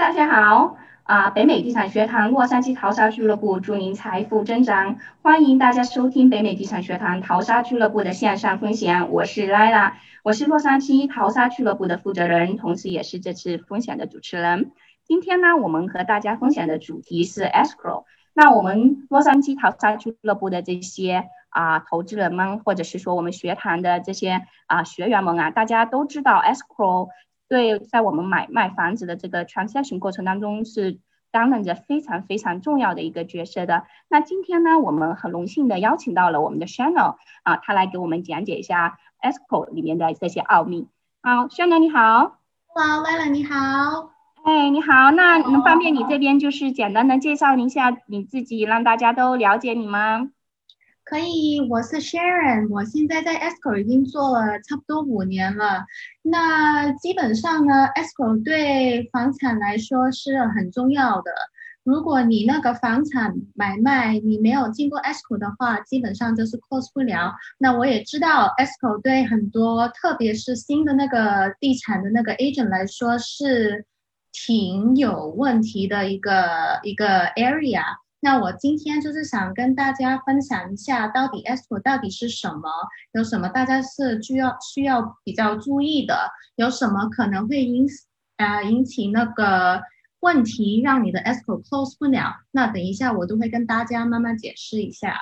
[0.00, 1.28] 大家好啊！
[1.28, 9.10] 北美地产学堂洛杉矶淘沙俱乐部祝您财富增长，欢迎大家收听北美地产学堂淘沙俱乐部的线上分享。
[9.10, 9.92] 我是 Lila，
[10.22, 14.72] 我是洛杉矶淘沙俱乐部的负责人，同时也是这次分享的主持人。
[15.04, 18.04] 今天呢，我们和大家分享的主题是 escrow。
[18.32, 27.10] 那我们洛杉矶淘沙俱乐部的这些啊投资人们，或者是说我们学堂的这些啊学员们啊，大家都知道 escrow。
[27.50, 31.00] 对，在我们买卖房子的这个 transaction 过程当中，是
[31.32, 33.82] 担任着非常非常重要的一个角色的。
[34.08, 40.86] 那今天呢，我们很荣幸的邀请到了我们的 Shannon 啊，他来给我们讲解一下 escrow 里面的这些奥秘。
[41.22, 42.38] 好，Shannon 你好。
[42.68, 44.12] Hello，Lila 你好。
[44.44, 50.30] 哎，你好，那能方便你这边就是简单的介绍一下你自己，让大家都了解你吗？
[51.10, 55.84] 可以，我是 Sharon，我现在在 Escrow 已经做了差不多五年了。
[56.22, 61.32] 那基本上呢，Escrow 对房产来说是很重要的。
[61.82, 67.34] 如果你那个房产买卖你没有经过 Escrow 的话，基本上就是 close 不了。
[67.58, 73.84] 那我也知道 Escrow 对很多，特别是新的那个地产的那个 agent 来说是
[74.30, 77.82] 挺有问题的一个一个 area。
[78.22, 82.70] 那我今天就是想跟大家分享一下，到底 ESCO 到底是什么，
[83.12, 87.86] 有什么大家是需要需要比较注意的，有什么可能会引
[88.36, 89.80] 呃引起那个
[90.20, 92.34] 问题，让你的 S 股 close 不了。
[92.50, 95.16] 那等一下我都会跟大家慢慢解释一下。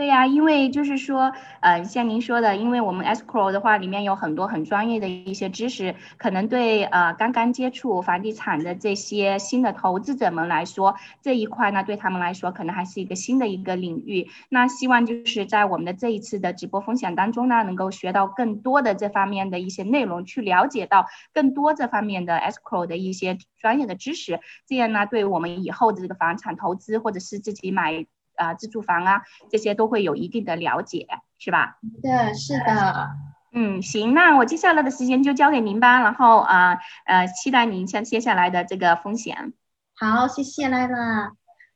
[0.00, 14.26] 对呀，因为就是说，呃，像您说的，因为我们 escrow 的话，里面有很多很专业的一些知识，可能对呃刚刚接触房地产的这些新的投资者们来说，这一块呢，对他们来说可能还是一个新的一个领域。
[14.48, 21.04] 那希望就是在我们的这一次的直播分享当中呢，能够学到更多的这方面的一些内容，去了解到
[21.34, 28.06] 更多这方面的 escrow 的一些专业的知识，这样呢，对我们以后的这个房产投资或者是自己买。
[28.40, 31.06] 啊，自住房啊，这些都会有一定的了解，
[31.38, 31.76] 是吧？
[32.02, 33.10] 对，是的。
[33.52, 36.00] 嗯，行，那我接下来的时间就交给您吧。
[36.00, 39.52] 然后啊，呃，期待您像接下来的这个风险。
[39.96, 41.32] 好，谢谢来了。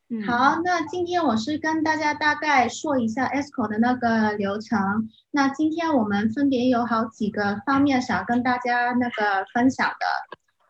[0.09, 5.09] 嗯，好，那今天我是跟大家大概说一下 ESCO 的那个流程。
[5.33, 10.07] 那今天我们分别有好几个方面想跟大家那个分享的。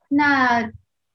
[0.09, 0.71] 那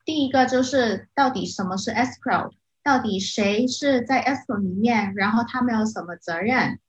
[0.06, 2.52] 第一个就是到底什么是 ESCO？
[2.84, 5.14] 到底谁是在 ESCO 里面？
[5.16, 6.80] 然后他们有什么责任？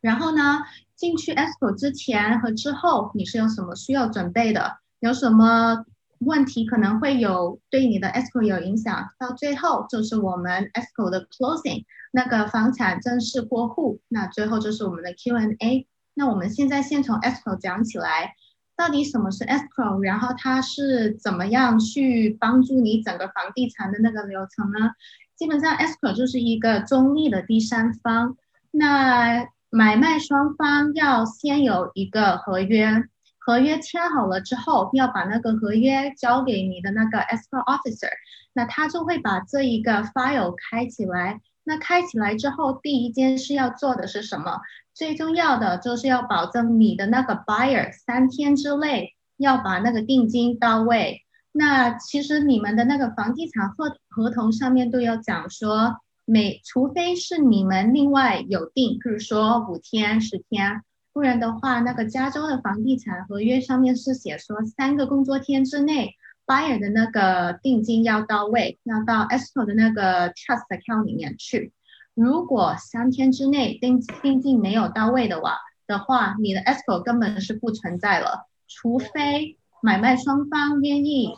[0.00, 0.60] 然后呢，
[0.94, 4.78] 进去 ESCO 之前和之后，你是有什么需要准备的？
[5.00, 5.84] 有什么
[6.20, 9.10] 问题可能会有对你的 ESCO 有影响？
[9.18, 15.86] 到最后就是我们 ESCO 的 closing，那个房产正式过户，那最后就是我们的 Q&A。
[16.14, 18.34] 那我们现在先从 ESCO 讲起来，
[18.76, 19.98] 到底什么是 escrow？
[20.00, 24.90] 然后它是怎么样去帮助你整个房地产的那个流程呢？
[25.36, 28.36] 基本上，escrow 就是一个中立的第三方。
[28.70, 33.04] 那买卖双方要先有一个合约，
[33.38, 38.10] 合约签好了之后，要把那个合约交给你的那个 escrow officer，
[38.52, 41.40] 那他就会把这一个 file 开起来。
[41.64, 44.60] 那开起来之后，第一件事要做的是什么？
[44.96, 51.20] 最重要的就是要保证你的那个 buyer 三天之内要把那个定金到位。
[51.52, 60.80] 那其实你们的那个房地产合合同上面都要讲说，每除非是你们另外有定，比如说五天、十天，
[61.12, 66.14] 不然的话，那个加州的房地产合约上面是写说三个工作天之内
[66.46, 71.74] ，buyer 的那个定金要到位，要到 escrow 的那个 trust account 里面去。
[72.16, 79.56] 如果三天之内定定金没有到位的话的话，你的 escrow 根本是不存在了，除非。
[79.82, 81.34] 买卖双方愿意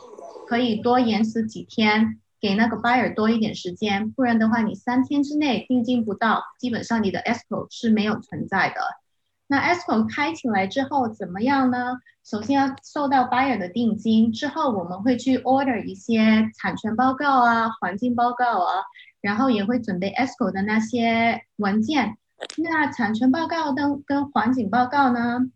[0.47, 8.75] 可以多延迟几天，给那个 buyer 多一点时间，不然的话，你三天之内定金不到，基本上你的 escrow 是没有存在的。
[9.45, 11.97] 那 escrow 开起来之后怎么样呢？
[12.23, 18.73] 首先要收到 buyer 的定金，之后我们会去 order 一些产权报告啊、环境报告啊，
[19.21, 22.17] 然后也会准备 ESCO 的那些文件。
[22.57, 25.49] 那产权报告跟跟环境报告呢，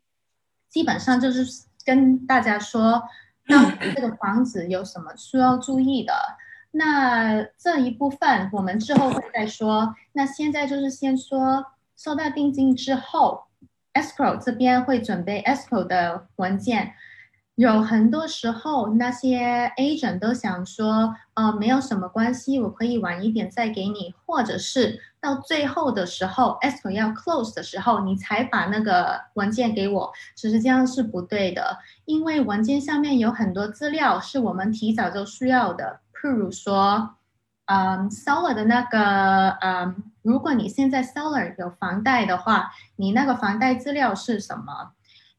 [0.70, 1.66] 基本上就是。
[1.86, 3.04] 跟大家说，
[3.48, 6.14] 那这个房子有什么需要注意的？
[6.72, 9.94] 那这一部分我们之后会再说。
[10.14, 11.66] 那现在就是先说
[11.98, 13.44] 收到定金之后
[13.96, 16.94] ，escrow 这边会准备 ESCO 的文件。
[17.56, 37.12] 有很多时候，那些 agent 都想说，呃，没有什么关系，我可以晚一点再给你，或者是到最后的时候，escrow 要 close 的时候，你才把那个文件给我，其实这样是不对的，因为文件上面有很多资料是我们提早就需要的，譬如说，
[37.66, 44.94] 嗯，seller 的那个，嗯，如果你现在 seller 有房贷的话，你那个房贷资料是什么？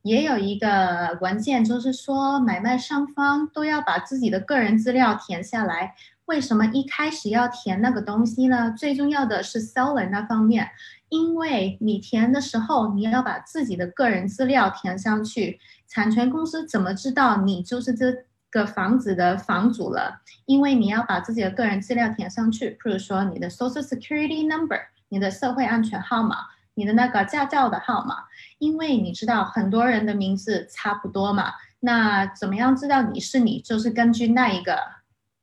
[0.04, 5.94] 也有一个文件，就是说买卖双方都要把自己的个人资料填下来。
[6.26, 8.74] 为什么一开始要填那个东西呢？
[8.76, 10.68] 最重要的是 seller 那方面，
[11.08, 15.58] 因为你填的时候，你要把自己的个人资料填上去，
[15.88, 18.12] 产权公司怎么知道你就是这
[18.50, 20.20] 个房子的房主了？
[20.44, 24.78] 因为你要把自己的个人资料填上去，比如说你的 social security number，
[25.08, 26.36] 你的社会安全号码。
[26.74, 28.24] 你的那个驾照的号码，
[28.58, 33.60] 因为你知道很多人的名字差不多嘛，那怎么样知道你是你？
[33.60, 34.78] 就是根据那一个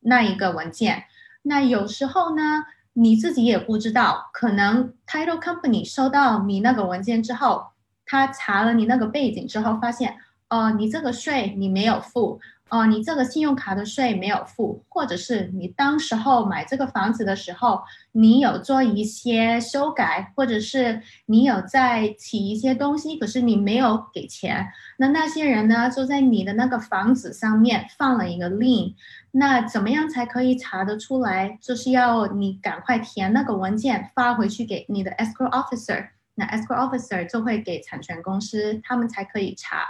[0.02, 1.06] 那一个文件。
[1.44, 7.68] 那有时候呢，你自己也不知道，可能 title company 收到你那个文件之后，
[8.06, 10.18] 他查了你那个背景之后，发现
[10.50, 12.40] 哦，你这个税你没有付。
[12.72, 17.82] 哦，你这个信用卡的税没有付，或者是你当时候买这个房子的时候，
[18.14, 24.66] 你有做一些修改，或者是你有在起一些东西，可是你没有给钱，
[24.98, 28.94] 那那些人呢就在你的那个房子上面放了一个 lien，
[29.32, 31.60] 那怎么样才可以查得出来？
[31.62, 39.84] 就是要你赶快填那个文件发回去给你的 escrow officer，那 escrow officer 就会给产权公司，他们才可以查。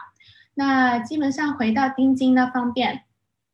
[0.53, 3.03] 那基本上回到定金那方面，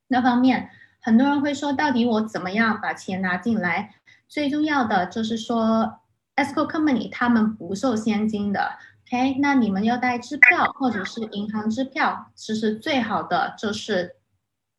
[0.07, 3.95] 那方面很多人会说，到底我怎么样把钱拿进来？
[4.27, 5.99] 最重要的就是说
[6.35, 8.77] ，escrow company 他们不收现金的
[9.07, 9.37] ，OK？
[9.39, 14.15] 那你们要带支票或者是银行支票，其实最好的就是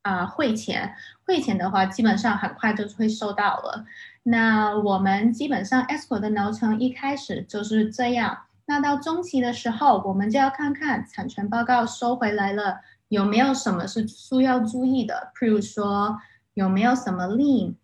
[0.02, 0.94] 啊汇钱，
[1.24, 3.86] 汇钱的话基本上很快就会收到了。
[4.24, 8.38] 那我们基本上 ESCO 的流程一开始就是这样。
[8.68, 16.18] 那到中期的时候，我们就要看看产权报告收回来了有没有什么是需要注意的，譬如说
[16.52, 17.76] 有没有什么 lien，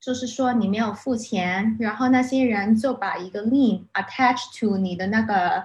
[0.00, 5.64] 就是说你没有付钱，然后那些人就把一个 lien attach to 你的那个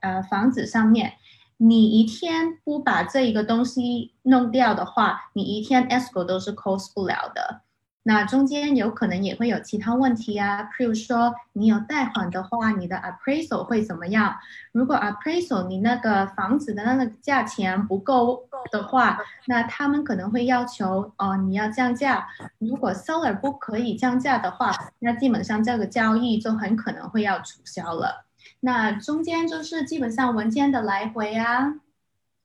[0.00, 1.12] 呃房子上面，
[1.58, 7.60] 你一天不把这一个东西弄掉的话，你一天 escrow 都是 close 不了的。
[8.04, 14.34] 那中间有可能也会有其他问题啊，譬如说你有贷款的话，你的 appraisal 会怎么样？
[14.72, 22.26] 如果 appraisal 你那个房子的那个价钱不够的话，那他们可能会要求哦你要降价。
[22.58, 28.24] 如果 seller 不可以降价的话，那基本上这个交易就很可能会要取消了。
[28.58, 31.74] 那中间就是基本上文件的来回啊。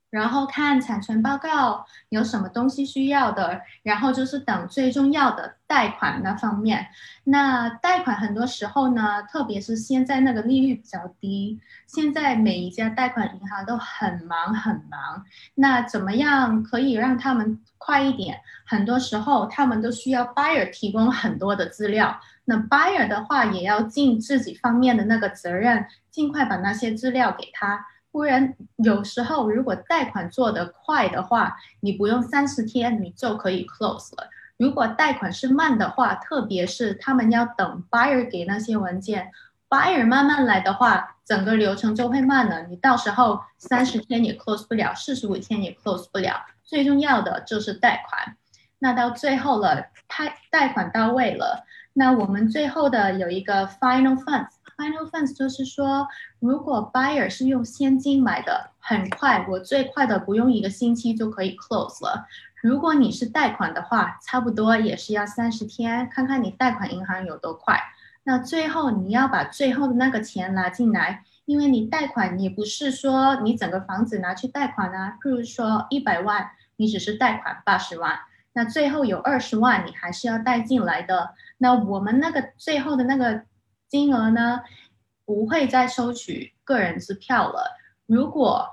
[0.10, 6.88] 然后看产权报告有什么东西需要的，然后就是等最重要的贷款那方面。
[7.26, 15.26] 那贷款很多时候呢，特别是现在那个利率比较低，现在每一家贷款银行都很忙很忙。
[15.56, 18.40] 那怎么样可以让他们快一点？
[18.66, 27.86] 很多时候他们都需要 buyer 提供很多的资料，那 buyer 的话也要尽自己方面的那个责任，尽快把那些资料给他。
[28.18, 34.28] 不然，有时候如果贷款做得快的话，你不用三十天，你就可以 close 了。
[34.58, 39.32] 如果贷款是慢的话，特别是他们要等 buyer 给那些文件
[39.70, 42.64] ，buyer 慢慢来的话，整个流程就会慢了。
[42.64, 46.44] 你到时候三十天也 close 不了，四十五天也 close 不了。
[46.64, 48.36] 最重要的就是贷款。
[48.80, 49.76] 那到最后了，
[50.08, 51.67] 贷贷款到位了，
[51.98, 54.50] 那我们最后的有一个 final funds。
[54.78, 56.08] Final funds 就是说，
[56.40, 62.28] 如果 buyer 是用现金买的，很快，我最快的不用一个星期就可以 close 了。
[62.62, 67.82] 如果你是贷款的话，差不多也是要三十天，看看你贷款银行有多快。
[68.26, 78.20] 那最后你要把最后的那个钱拿进来，因为你贷款你不是说你整个房子拿去贷款啊，譬如说一百万，你只是贷款八十万，
[78.58, 81.30] 那最后有二十万你还是要贷进来的。
[81.60, 83.44] 那我们那个最后的那个。
[83.90, 84.60] 金额呢，
[85.24, 87.78] 不会再收取个人支票了。
[88.06, 88.68] 如果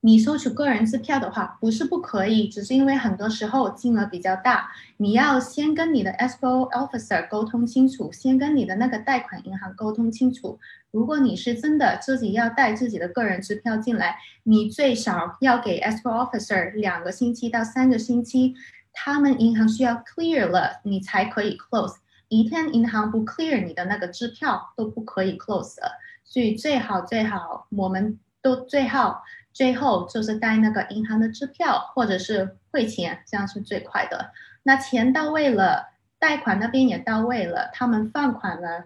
[0.00, 10.58] 你收取个人支票的话，不是不可以，只是因为很多时候金额比较大，你要先跟你的 SPO officer 沟通清楚，先跟你的那个贷款银行沟通清楚。
[10.90, 18.56] 如果你是真的自己要带自己的个人支票进来，你最少要给 SPO officer 两个星期到三个星期，
[18.94, 21.96] 他们银行需要 clear 了，你才可以 close。
[22.28, 25.92] 一天银行不 clear 你的那个支票都不可以 close 的，
[26.24, 29.22] 所以最好最好我们都最好
[29.52, 34.32] 最后就是带那个银行的支票或者是汇钱，这样是最快的。
[34.62, 38.84] 那钱到位了，贷款那边也到位了，他们放款了，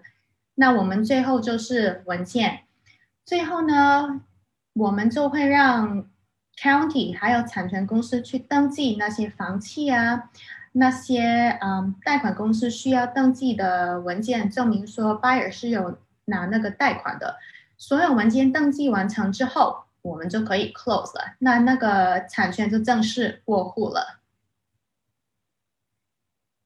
[0.55, 2.65] 那我们最后就是文件。
[3.25, 4.21] 最后呢，
[4.73, 6.05] 我们就会让
[6.61, 10.29] county 还有产权公司去登记那些房契啊。
[10.71, 17.37] 那些嗯，贷款公司需要登记的文件，证明说 buyer 是有拿那个贷款的。
[17.75, 21.35] 所有文件登记完成之后，我们就可以 close 了。
[21.39, 24.19] 那那个产权就正式过户了。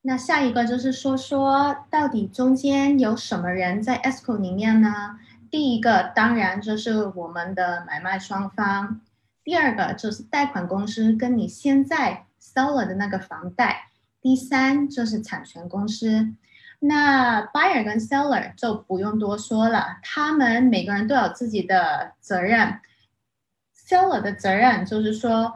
[0.01, 5.17] 那下一个就是说说到底中间有什么人在 escrow 里面呢？
[5.49, 8.99] 第一个当然就是我们的买卖双方，
[9.43, 13.89] 第二个就是贷款公司跟你现在 seller 的那个房贷。
[14.21, 16.33] 第三就是产权公司，
[16.79, 22.79] 那 buyer 跟 seller 就不用多说了，他们每个人都有自己的责任。
[23.75, 25.53] seller 的责任就是说，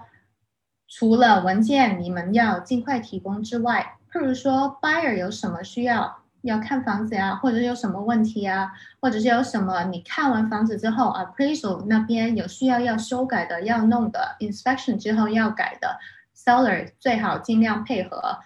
[0.90, 15.98] 除了文件你们要尽快提供之外，譬如说 buyer 有什么需要要看房子呀，或者有什么问题啊，或者是有什么你看完房子之后，appraisal 那边有需要要修改的、要弄的，inspection 之后要改的
[16.36, 18.40] ，seller 最好尽量配合。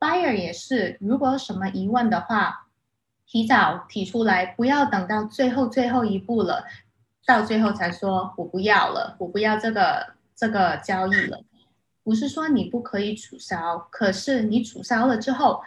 [0.00, 2.66] buyer 也是，如果有什么疑问的话，
[3.26, 6.64] 提早提出来，不要等到最后最后一步了，
[7.24, 11.40] 到最后才说我不要了，我不要这个这个交易了。
[12.02, 15.62] 不是说你不可以取消，可是你取消了之后，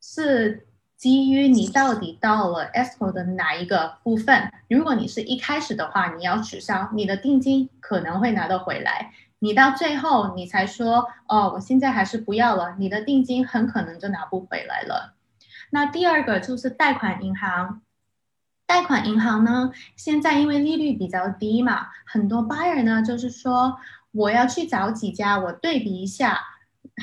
[0.00, 0.67] 是
[0.98, 4.50] 基于你到底到了 escrow 的哪一个部分。
[4.68, 9.12] 如果你是一开始的话，你要取消，你的定金可能会拿得回来。
[9.38, 15.14] 你到最后你才说哦，我现在还是不要了，你的定金很可能就拿不回来了。
[15.70, 17.80] 那第二个就是贷款银行，
[18.66, 23.78] 贷款银行呢，现在因为利率比较低嘛，很多 buyer 呢就是说
[24.10, 26.40] 我要去找几家，我对比一下。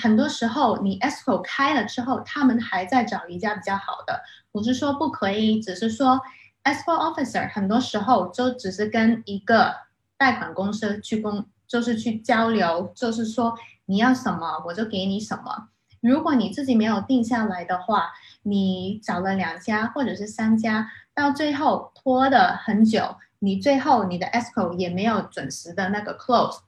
[0.02, 4.22] 很多时候你 escrow 开了之后，他们还在找一家比较好的，
[4.52, 6.20] 不是说不可以，只是说
[6.64, 9.74] escrow officer 很多时候就只是跟一个
[10.18, 11.46] 贷款公司去公。
[11.68, 15.70] 就是去交流，就是说你要什么我就给你什么。
[16.00, 18.12] 如果你自己没有定下来的话，
[18.44, 26.60] 你找了两家或者是三家，到最后拖的很久，你最后你的 escrow 也没有准时的那个 close。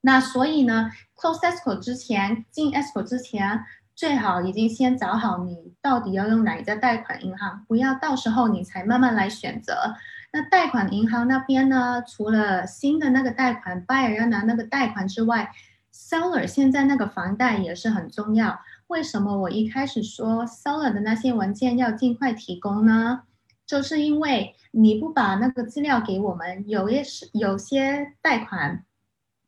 [0.00, 3.64] 那所以呢，close escrow 之前进 escrow 之前，
[3.94, 9.94] 最好已经先找好你到底要用哪一家贷款银行，不要到时候你才慢慢来选择。
[10.32, 12.02] 那贷款银行那边呢？
[12.06, 15.50] 除了新的那个贷款，buyer 要拿那个贷款之外
[15.92, 18.60] ，seller 现在那个房贷也是很重要。
[18.88, 23.22] 为什么我一开始说 seller 的那些文件要尽快提供呢？
[23.66, 28.84] 就是因为你不把那个资料给我们，有些是有些贷款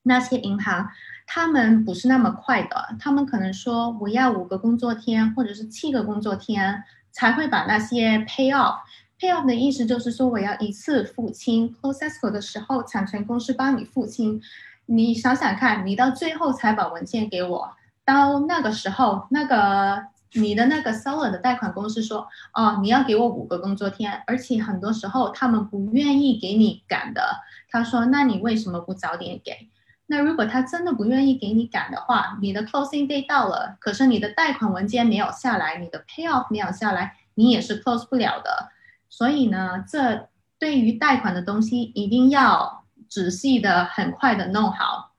[0.02, 0.88] 那些银行，
[1.26, 8.76] 他们不是那么快的，他们可能说我要五个工作天或者是七个工作天才会把那些 pay off。
[9.18, 14.40] Pay off 的意思就是说，我要一次付清，close s c o 的时候，产权公司帮你付清。
[14.86, 17.70] 你想想看，你到最后才把文件给我，
[18.04, 20.02] 到那个时候，那个
[20.32, 27.22] 你的那个 seller 的贷款公司说，哦，你要给我五个工作天，而且很多时候他们不愿意给你赶的。
[27.70, 29.68] 他说，那你为什么不早点给？
[30.12, 38.70] 那如果他真的不愿意给你赶的话，你的 closing day 到了，可是你的贷款文件没有下来，你的 pay off 没有下来，你也是 close 不了的。
[39.08, 45.12] 所以呢，这对于贷款的东西一定要仔细的、很快的弄好。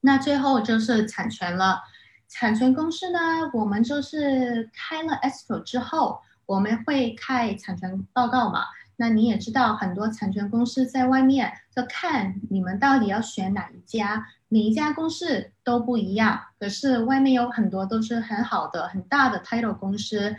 [0.00, 1.82] 那最后就是产权了。
[2.30, 3.18] 产权公司呢，
[3.52, 8.64] 我们就是开了 escrow 之后，我们会开产权报告嘛。
[9.02, 16.38] 那你也知道，很多产权公司在外面就看你们到底要选哪一家，每一家公司都不一样。
[16.60, 20.36] 可是外面有很多都是很好的、很大的 title 公司。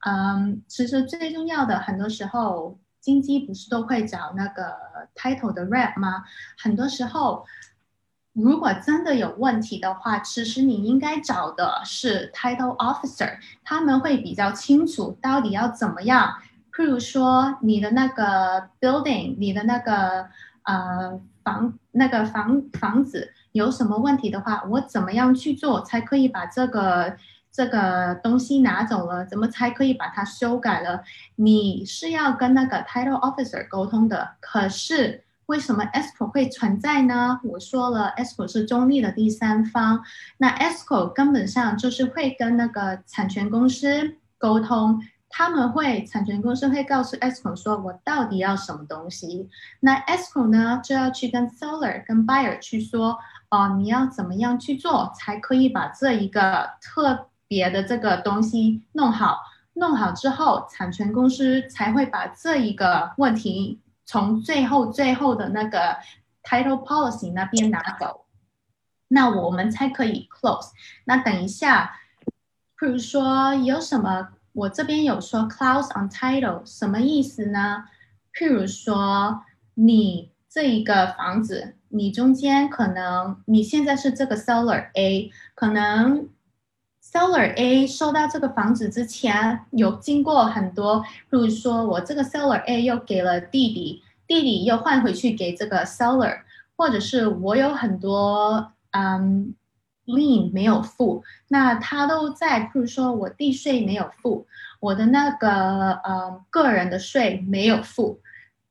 [0.00, 4.76] 嗯，其实最重要的，很多时候金鸡不是都会找那个
[5.14, 6.22] title 的 rep 吗？
[6.58, 7.46] 很多时候，
[8.34, 16.34] 如果真的有问题的话，其实你应该找的是 title officer，他们会比较清楚到底要怎么样。
[16.76, 20.26] 譬如说，你的那个 building，你的那个
[20.62, 27.16] 呃房那个房房子有什么问题的话，我怎么样去做才可以把这个。
[27.54, 31.02] 这个东西拿走了，怎么才可以把它修改了？
[31.36, 34.36] 你是要跟那个 title officer 沟通的。
[34.40, 37.38] 可是为什么 escrow 会存在呢？
[37.44, 40.02] 我说了，escrow 是中立的第三方，
[40.38, 45.02] 那 escrow 根本上就是会跟那个产权公司沟通，
[45.34, 49.48] 他们会产权公司会告诉 ESCO 说，我到底要什么东西。
[49.80, 59.38] 那 ESCO 呢就要去跟 seller 跟 buyer 去说，哦，你要怎么样去做才可以把这一个特别的这个东西弄好？
[59.72, 65.96] 弄好之后，产权公司才会把这一个问题从最后最后的那个
[66.42, 68.26] title policy 那边拿走，
[69.08, 70.68] 那我们才可以 close。
[71.06, 71.90] 那等一下，
[72.78, 74.28] 譬如说有什么？
[74.52, 77.84] 我这边有说 clause on title 什么意思呢？
[78.34, 79.42] 譬如说，
[79.74, 86.28] 你这一个房子，你中间可能你现在是这个 seller A，可能
[87.02, 96.40] seller A 收到这个房子之前有经过很多，譬如说我这个 seller A 又给了弟弟，弟弟又换回去给这个 seller，
[96.76, 99.54] 或者是我有很多嗯。
[100.06, 104.46] Lien 没有付，那他都在，譬如说我地税没有付，
[104.80, 108.20] 我的那个呃个人的税没有付，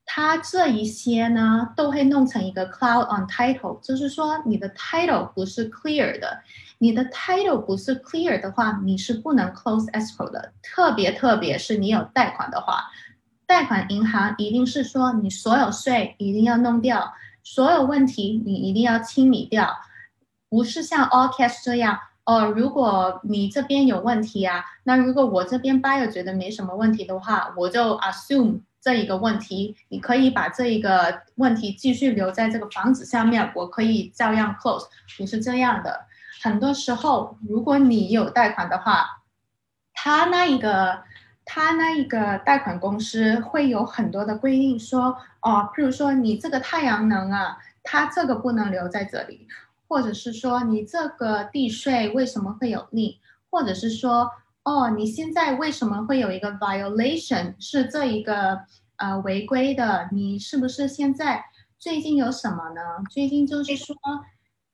[0.06, 6.42] 他这一些呢都会弄成一个 cloud on title，就是说你的 title 不是 clear 的，
[6.80, 12.84] 你的 title 不是 clear 的话，你是不能 close escrow 的，特别特别是你有贷款的话，
[13.46, 19.70] 贷款银行一定是说你所有税一定要弄掉，所有问题你一定要清理掉。
[20.52, 34.84] 不是像 all cash 这样哦，如果你这边有问题啊，那如果我这边 buyer 觉得没什么问题的话，我就 assume 这一个问题，你可以把这一个问题继续留在这个房子下面，我可以照样 close，
[35.18, 36.06] 不是这样的。
[36.44, 39.22] 很多时候，如果你有贷款的话，
[39.94, 41.02] 他那一个
[41.46, 49.48] 他那一个贷款公司会有很多的规定，说哦，譬如说你这个太阳能啊，它这个不能留在这里。
[49.92, 53.20] 或者是说你这个地税为什么会有利？
[53.50, 54.32] 或者是说
[54.64, 58.58] 哦，你现在为什么会有一个 violation 是这一个
[58.96, 60.08] 呃违规的？
[60.14, 61.44] 你是不是现在
[61.78, 62.82] 最近有什么呢？
[63.10, 63.94] 最近就是说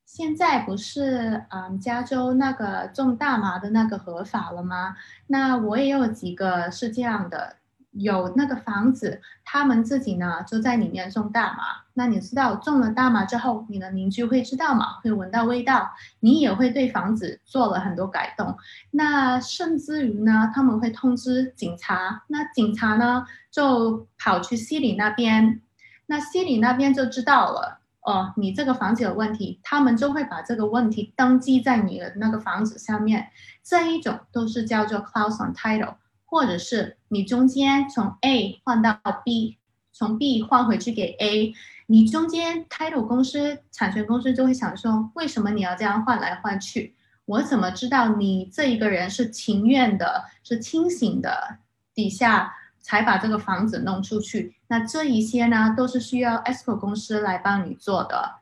[0.05, 4.95] 现在不是嗯加州那个种大麻的那个合法了吗？
[5.25, 7.55] 那我也有几个是这样的。
[7.99, 11.63] 有那个房子，他们自己呢就在里面种大麻。
[11.93, 14.99] 那你知道种了大麻之后，你的邻居会知道吗？
[15.03, 15.89] 会闻到味道，
[16.19, 18.55] 你也会对房子做了很多改动。
[18.91, 22.23] 那甚至于呢，他们会通知警察。
[22.27, 25.61] 那警察呢就跑去西里那边，
[26.05, 33.27] 那西里那边就知道了哦，你这个房子有问题，他们就会把这个问题登记在你的那个房子上面。
[33.63, 35.95] 这一种都是叫做 clause on title。
[36.29, 39.57] 或者是你中间从 A 换到 B，
[39.93, 41.53] 从 B 换回去给 A，
[41.87, 46.93] 你中间 title 公司、产权公司就会想说，为什么你要这样换来换去？
[47.25, 51.59] 我怎么知道你这一个人是情愿的、是清醒的
[51.93, 54.57] 底下才把这个房子弄出去？
[54.67, 58.41] 那这一些呢，都是需要 escrow 公司来帮你做的。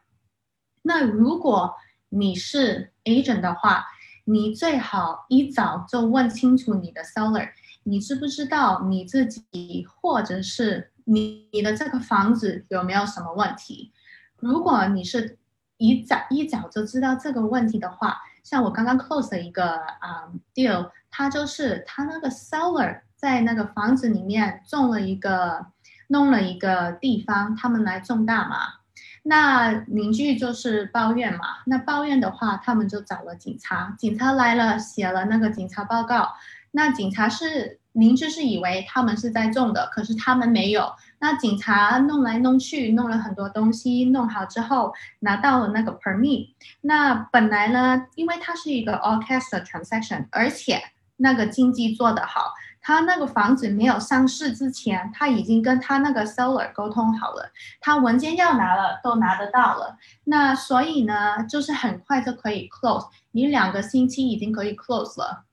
[0.81, 1.75] 那如果
[2.09, 3.85] 你是 agent 的话，
[4.25, 7.49] 你最好一早就问清楚你的 seller。
[7.87, 13.93] 你知不知道你自己，或者是你你的这个房子有没有什么问题？
[14.39, 15.37] 如果你是
[15.77, 25.67] 一早一早就知道这个问题的话，像我刚刚 close 的一个啊 deal，他就是他那个 seller 在那个房子里面种了一个
[26.07, 28.57] 弄了一个地方，他们来种大麻，
[29.21, 36.33] 那邻居就是抱怨嘛，那抱怨的话，他们就找了警察，警察来了，写了那个警察报告。
[36.75, 40.91] 那警察是明知是以为他们是在种的，可是他们没有。
[41.19, 46.49] 那警察弄来弄去，弄了很多东西，弄好之后拿到了那个 permit。
[46.81, 50.81] 那本来呢，因为它是一个 all cash transaction，而且
[51.15, 59.95] 那个经济做得好，他那个房子没有上市之前，他已经跟他那个 seller 沟通好了，他文件要拿了都拿得到了。
[60.25, 65.45] 那所以呢，就是很快就可以 close，你两个星期已经可以 close 了。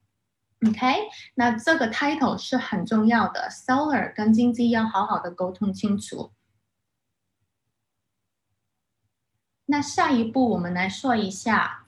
[0.67, 6.31] OK，那这个 title 是很重要的，seller 跟经纪要好好的沟通清楚。
[9.67, 11.85] 那下一步我们来说一下，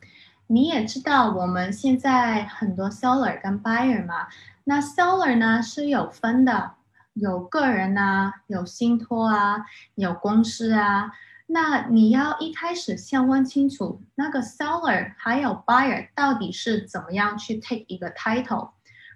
[0.48, 4.26] 你也知道我们现在很多 seller 跟 buyer 嘛，
[4.64, 6.74] 那 seller 呢是有分的，
[7.12, 11.12] 有个人啊，有信托啊，有公司啊。
[11.46, 18.70] 那你要一开始先问清楚那个 seller 还有 buyer 到底是怎么样去 take 一个 title。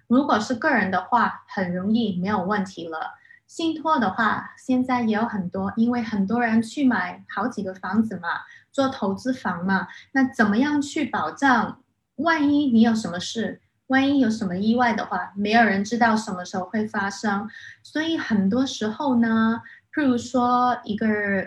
[0.07, 3.15] 如果是个人的话，很容易没有问题了。
[3.47, 8.27] 信托的话，现在也有很多，因为很多人去买好几个房子嘛，
[8.71, 9.87] 做投资房嘛。
[10.11, 11.81] 那怎么样去保障？
[12.17, 17.49] 万一你有什么事，万一有什么意外的话，没有人知道什么时候会发生，
[17.81, 19.61] 所以很多时候呢，
[19.99, 21.05] 譬如说一个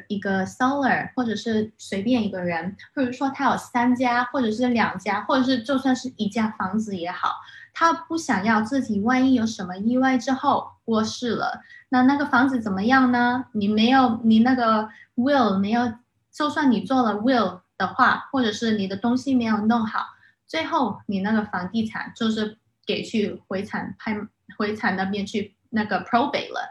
[0.09, 7.37] 一个 seller，或者是随便一个人，或者说他有三家，或者是两家，或者是就算是一家房子也好，
[7.73, 13.47] 他不想要自己万一有什么意外之后过世了，那那个房子怎么样呢？
[13.53, 14.87] 你没有你那个
[15.17, 15.91] will 没有，
[16.31, 20.05] 就算你做了 will 的话，或者是你的东西没有弄好。
[20.47, 24.15] 最后，你那个房地产就是给去回产拍
[24.59, 26.69] 回产那边去那个 probate 了。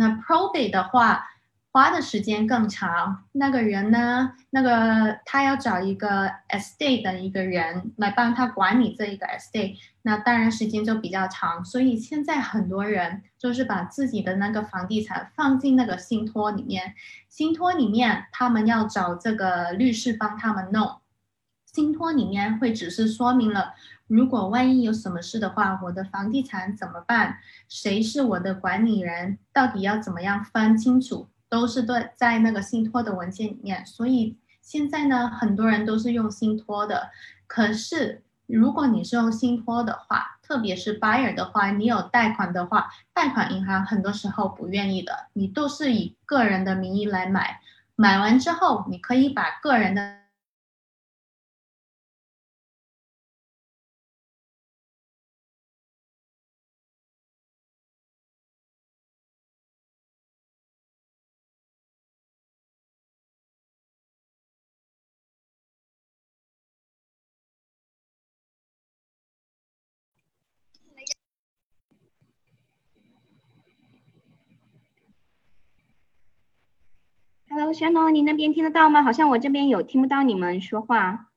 [0.00, 1.28] 那 probate 的话，
[1.72, 3.24] 花的时间更长。
[3.32, 11.62] 那个人呢，那个他要找一个 estate 的一个人来帮他管理这一个 estate，那当然时间就比较长。
[11.62, 16.94] 所以现在很多人就是把自己的那个房地产放进那个信托里面，
[17.28, 20.96] 信托里面他们要找这个律师帮他们弄。
[21.66, 23.74] 信托里面会只是说明了，
[24.10, 27.38] 如果万一有什么事的话，我的房地产怎么办？
[27.68, 29.38] 谁是我的管理人？
[29.52, 31.28] 到底要怎么样分清楚？
[31.48, 33.86] 都是对在那个信托的文件里面。
[33.86, 37.08] 所以现在呢，很多人都是用信托的。
[37.46, 45.28] 可是如果你是用信托的话，特别是 buyer 的话，你有贷款的话，贷款银行很多时候不愿意的。
[45.34, 47.60] 你都是以个人的名义来买，
[47.94, 50.18] 买完之后，你可以把个人的。
[77.70, 79.00] Hello，轩龙，你那边听得到吗？
[79.04, 81.30] 好像我这边有听不到你们说话。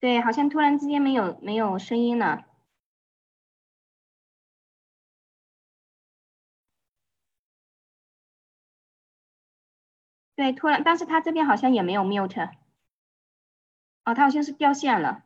[0.00, 2.46] 对，好像突然之间没有没有声音了。
[10.34, 12.48] 对，突然，但是他这边好像也没有 mute。
[14.04, 15.22] 哦，他好像是掉线了。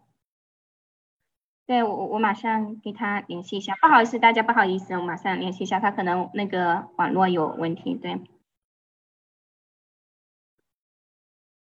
[1.68, 3.74] 对我，我马上给他联系一下。
[3.82, 7.94] 不好意思，大家不好意思，我马上联系一下，他可能那个网络有问题。
[7.94, 8.18] 对，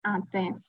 [0.04, 0.67] 啊，对。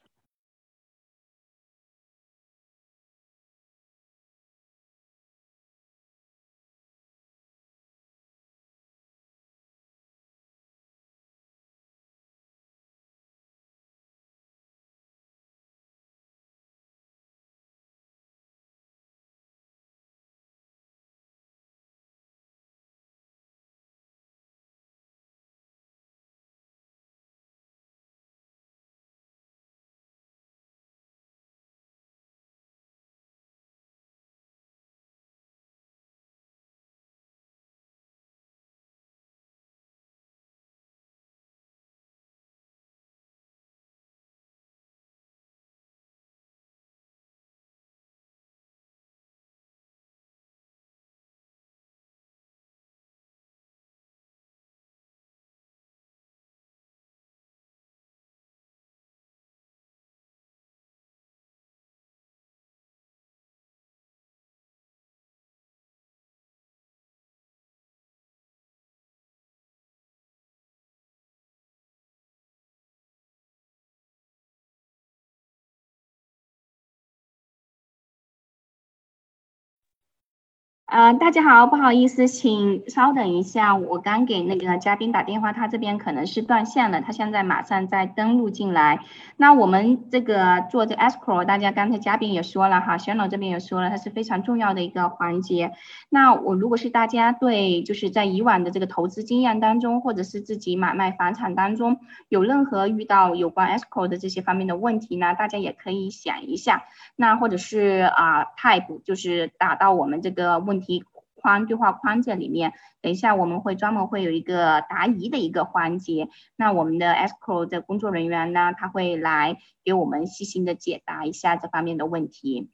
[80.89, 88.99] 啊，大家好，不好意思，请稍等一下，我刚给那个嘉宾打电话，他这边可能是断线了，他现在马上在登录进来。
[89.37, 95.73] 那我们这个做这 escrow，大家刚才嘉宾也说了哈，玄老这边也说了，它是非常重要的一个环节。
[96.09, 101.99] 那我如果是大家对就是在以往的这个投资经验当中，或者是自己买卖房产当中
[102.29, 110.78] 有任何遇到有关 escrow 的这些方面的问题呢，大家也可以想一下，那或者是啊 type 就是打到我们这个问。
[110.79, 111.03] 题
[111.35, 122.69] 框对话框这里面，等一下我们会专门会有一个答疑的一个环节，那我们的 escrow 的工作人员呢，他会来给我们细心的解答一下这方面的问题。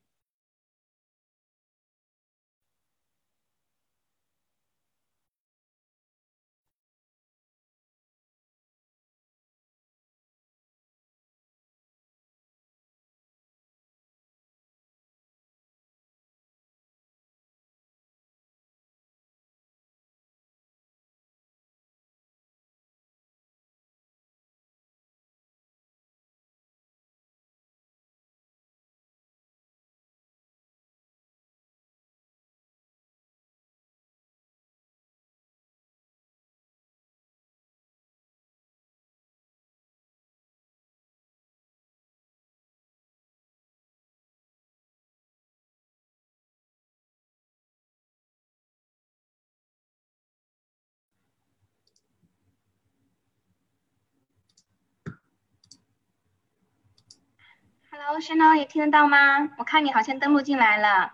[58.08, 59.50] Hello，也听得到吗？
[59.58, 61.12] 我看你好像登录进来了。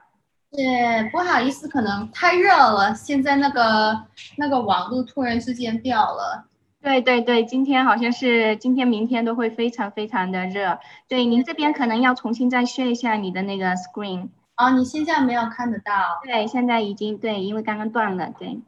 [0.52, 3.98] 是，不好意思，可能太热了，现在那个
[4.36, 6.48] 那个网络突然之间掉了。
[6.82, 10.78] 对对对，今天好像是今天明天都会非常非常的热。
[11.08, 14.28] 对，您这边可能要重新再 share 一下你的那个 screen。
[14.58, 16.20] 哦，你现在没有看得到。
[16.24, 18.30] 对，现在已经对，因为刚刚断了。
[18.38, 18.60] 对，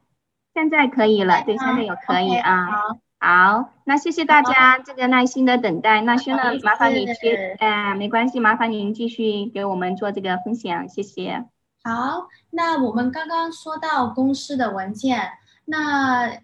[0.53, 1.43] 现在可以了。
[1.43, 2.67] 对，现在有可以啊。
[2.67, 2.97] 好。
[3.25, 6.01] 好，那谢谢大家这个耐心的等待。
[6.01, 11.45] 那轩呢，麻烦你去，哎，没关系，麻烦您继续给我们做这个分享，谢谢。
[11.85, 15.31] 好，那我们刚刚说到公司的文件，
[15.63, 16.37] 那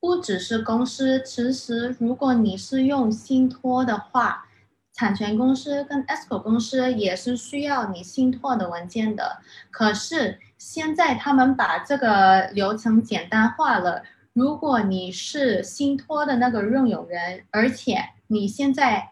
[0.00, 4.46] 不只是公司，其实如果你是用信托的话，
[4.94, 9.42] 产权公司跟 ESCO 公司也是需要你信托的文件的。
[9.70, 14.02] 可是现在他们把这个流程简单化了，
[14.32, 19.10] 如果你是信托的那个拥有人，而且你现在。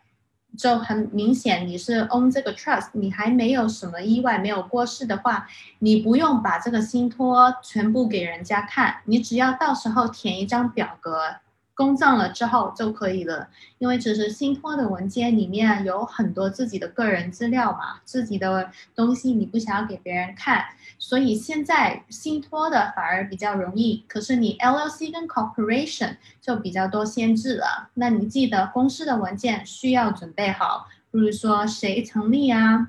[0.59, 5.47] 就很明显，你是 own 这个 trust，你还没有什么意外，没有过世的话，
[5.79, 11.37] 你不用把这个信托全部给人家看，你只要到时候填一张表格。
[11.81, 20.63] 公证了之后就可以了，因为只是信托的文件里面有很多自己的个人资料嘛，自己的东西你不想要给别人看，
[20.99, 24.05] 所以现在信托的反而比较容易。
[24.07, 27.89] 可是你 LLC 跟 Corporation 就比较多限制了。
[27.95, 32.89] 那你记得公司的文件需要准备好，比如说谁成立啊，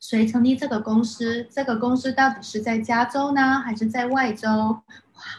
[0.00, 4.78] 谁成立这个公司，这个公司到底是在加州呢，还是在外州，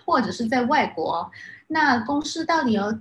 [0.05, 1.31] 或者是在外国？
[1.67, 2.99] 那公司到底有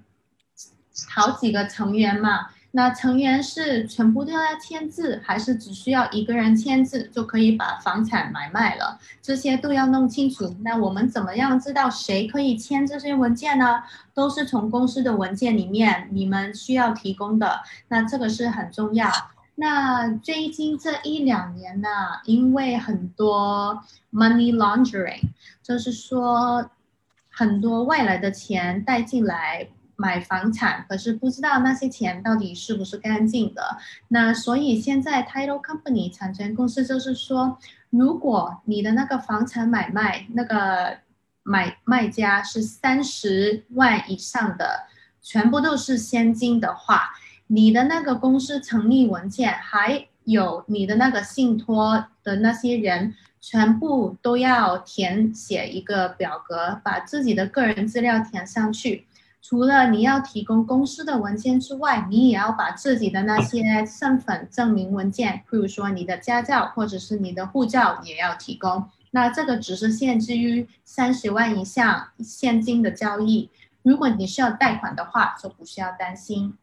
[1.10, 2.48] 好几个成员嘛？
[2.76, 8.98] 那成员是全部都要签字，还是只需要一个人签字就可以把房产买卖了？
[9.22, 10.56] 这些都要弄清楚。
[10.62, 13.84] 那我们怎么样知道谁可以签这些文件呢？
[14.12, 17.60] 都是从公司的文件里面你们需要提供的。
[17.86, 19.08] 那这个是很重要。
[19.54, 21.88] 那最近这一两年呢，
[22.24, 23.80] 因为很多
[24.12, 25.20] money laundering，
[25.62, 26.70] 就是说。
[27.36, 33.76] 很多外来的钱带进来买房产，可是不知道那些钱到底是不是干净的。
[34.08, 37.58] 那所以现在 title company 产权公司就是说，
[37.90, 40.98] 如果你的那个房产买卖那个
[41.42, 44.86] 买卖家是三十万以上的，
[45.20, 47.10] 全部都是现金的话，
[47.48, 53.14] 你的那个公司成立文件还有你的那个信托的那些人。
[53.46, 59.06] 全部都要填写一个表格，把自己的个人资料填上去。
[59.42, 68.88] 除了你要提供公司的文件之外，你也要把自己的那些身份证明文件，譬如说你的驾照或者是你的护照，也要提供。
[69.10, 73.50] 那这个只是限制于三十万以下现金的交易。
[73.82, 76.56] 如果你需要贷款的话，就不需要担心。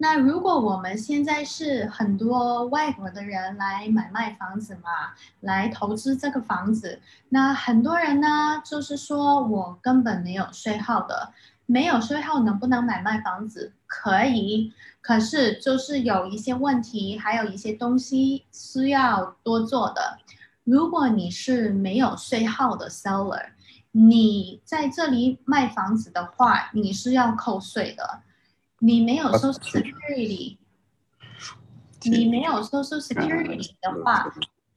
[0.00, 4.90] 那如果我们现在是很多外国的人来买卖房子嘛，
[5.40, 11.32] 来投资这个房子，那很多人呢就是说我根本没有税号的，
[11.66, 13.72] 没有税号能不能买卖房子？
[13.88, 20.18] 可以，可是就是有一些问题，还有一些东西需要多做的。
[20.62, 23.46] 如果你是没有税号的 seller，
[23.90, 28.20] 你在这里卖房子的话，你是要扣税的。
[28.80, 30.56] 你没有 social security，
[32.02, 34.32] 你没有 social security 的话，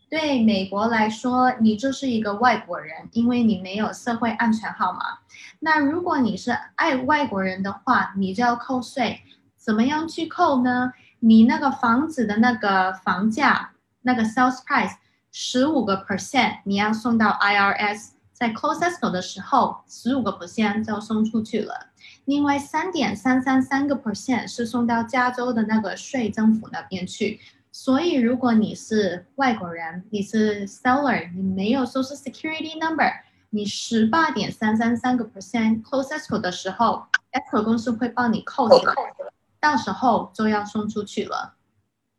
[0.09, 5.19] 对美国来说，你就是一个外国人，因为你没有社会安全号码。
[5.59, 9.21] 那如果你是爱外国人的话，你就要扣税。
[9.55, 10.91] 怎么样去扣呢？
[11.19, 14.95] 你那个房子的那个房价，那个 sales price
[15.31, 21.90] 十五个 percent，你要送到 IRS，在 close escrow 的时候，十五个 percent 就送出去了。
[22.25, 27.39] 另外三点三三三个 percent 是送到加州的那个税政府那边去，
[27.71, 33.11] 所以如果你是外国人，你是 seller，你没有 social security number，
[33.49, 38.93] 你十八点三三三个 percent close escrow 的时候，escrow 公司会帮你扣起来，
[39.59, 41.55] 到时候就要送出去了。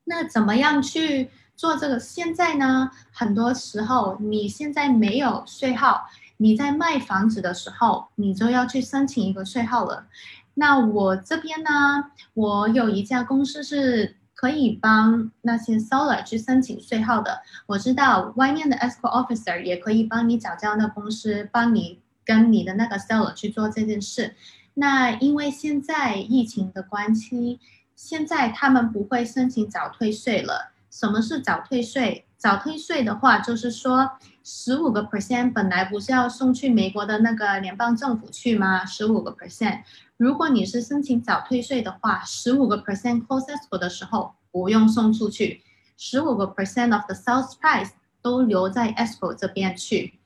[0.04, 1.98] 那怎么样去做这个？
[2.00, 6.06] 现在呢，很多时候你现在没有税号。
[6.36, 10.06] 你在卖房子的时候，你就要去申请一个税号了。
[10.54, 17.40] 那我这边呢，我有一家公司是可以帮那些 seller 去申请税号的。
[17.66, 24.34] 我知道外面的 escrow officer 也可以帮你找这样的公司，帮你跟你的那个 seller 去做这件事。
[24.74, 27.60] 那因为现在疫情的关系，
[27.94, 30.72] 现在他们不会申请早退税了。
[30.90, 32.26] 什么是早退税？
[32.42, 34.10] 早退税的话，就是说。
[34.44, 38.84] 十五个 percent 本来不是要送去美国的那个联邦政府去吗？
[38.84, 39.82] 十五个 percent，
[40.16, 45.62] 如果你是申请早退税的话，十五个 percent close escrow 的时候不用送出去，
[45.96, 50.18] 十五个 percent of the sales price 都留在 escrow 这边去，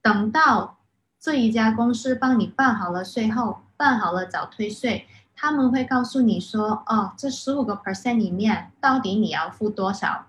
[0.00, 0.78] 等到
[1.18, 10.26] 这一家公司帮你办好了税后，办好了早退税，他们会告诉你说，哦，这十五个 percent 里面到底你要付多少？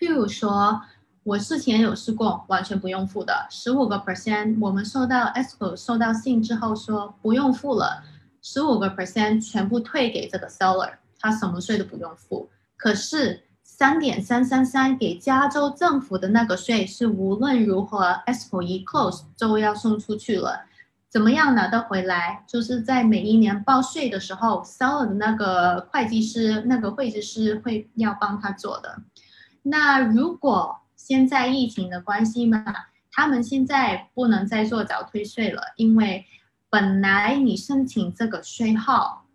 [0.00, 0.80] 譬如说，
[1.24, 8.04] 我之前有试过，完全不用付的十五个 percent，我们收到 ESCO 收到信之后说不用付了，
[8.40, 12.48] 十五个 percent 全部退给这个 seller，他什么税都不用付。
[12.76, 20.64] 可是三点三三三给加州政府的那个税是无论如何 ESCO 一 close 就要送出去了，
[21.10, 22.44] 怎么样拿得回来？
[22.46, 29.02] 就是在每一年报税的时候，seller 的那个会计师、那个会计师会要帮他做的。
[29.62, 32.64] 那如果现在疫情的关系嘛，
[33.10, 36.24] 他们现在不能再做早退税了，因为
[36.70, 39.26] 本来你申请这个税号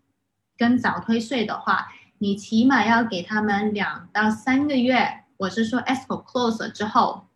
[0.56, 7.26] 跟早退税的话，你起码要给他们两到三个月，我是说 escrow close 之后，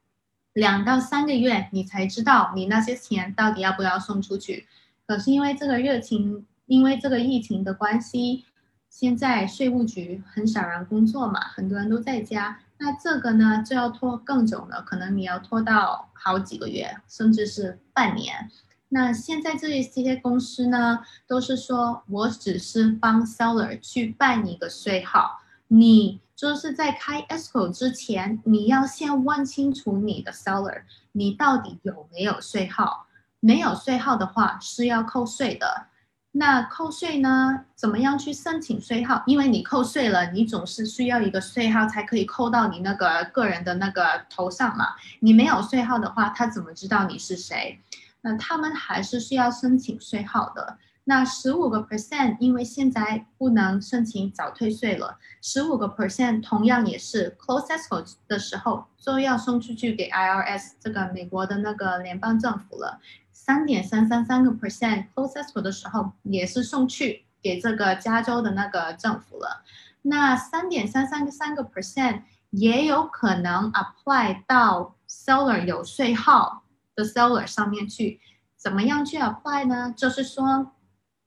[0.52, 4.66] 两到三个月你才知道你那些钱到底要不要送出去。
[5.06, 8.44] 可是因为这个热情，因为这个疫情的关系，
[8.88, 12.60] 现在税务局很少人工作嘛，很多人都在家。
[12.78, 18.50] 那这个呢就要拖更久了，可能你要拖到好几个月，甚至是半年。
[18.90, 33.06] 那现在这些公司呢，都是说我只是帮 seller 去办一个税号，你就是在开 escrow 之前，你要先问清楚你的 seller，你到底有没有税号？
[33.40, 35.86] 没有税号的话是要扣税的。
[36.32, 37.64] 那扣税呢？
[37.74, 39.22] 怎么样去申请税号？
[39.26, 44.88] 因为你扣税了，你总是需要一个税号才可以扣到你那个个人的那个头上嘛。
[45.20, 47.80] 你没有税号的话，他怎么知道你是谁？
[48.20, 50.78] 那他们还是需要申请税号的。
[51.04, 63.00] 那十五个 percent，因为现在不能申请早退税了，十五个 percent 同样也是 close escrow 的时候就要送出去给 IRS 这个美国的那个联邦政府了。
[63.48, 69.62] 三点三三三个 percent close 的时候，也是送去给这个加州的那个政府了。
[70.02, 78.20] 那三点三三三个 percent 也有可能 apply 到 seller 有税号的 seller 上面去。
[78.54, 79.94] 怎么样去 apply 呢？
[79.96, 80.72] 就是说，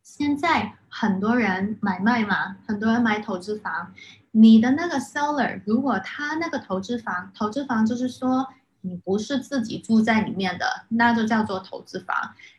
[0.03, 3.91] 现在很多人买卖嘛，很多人买投资房，
[4.29, 8.47] 你的那个 seller 如果他那个投资房，投资房就是说。
[8.81, 12.15] 你不是自己住在里面的，那就叫做投资房。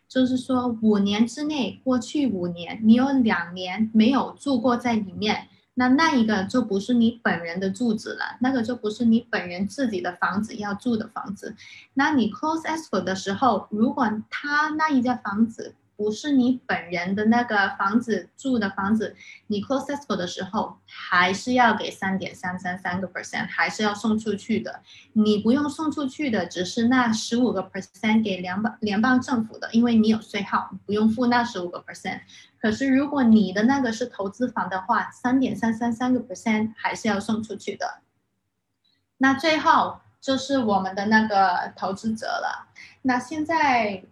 [0.09, 11.57] 就是说，五年之内，过去五年你有两年没有住过在里面，那那一个就不是你本人的住址了，那个就不是你本人自己的房子要住的房子。
[11.95, 19.15] 那你 close escrow 的时候，如果他那一家房子，不是你本人的那个房子住的房子，
[19.47, 24.81] 你 close escrow 的时候还是要给三点三三三个 percent，还是要送出去的。
[25.13, 32.21] 你不用送出去的，只是那十五个 percent 给联邦联邦政府的，因为你有税号，不用付那十五个 percent。
[32.61, 38.01] 可是如果你的那个是投资房的话，三点三三三个 percent 还是要送出去的。
[39.19, 42.69] 那最后就是我们的那个投资者了。
[43.03, 44.03] 那现在。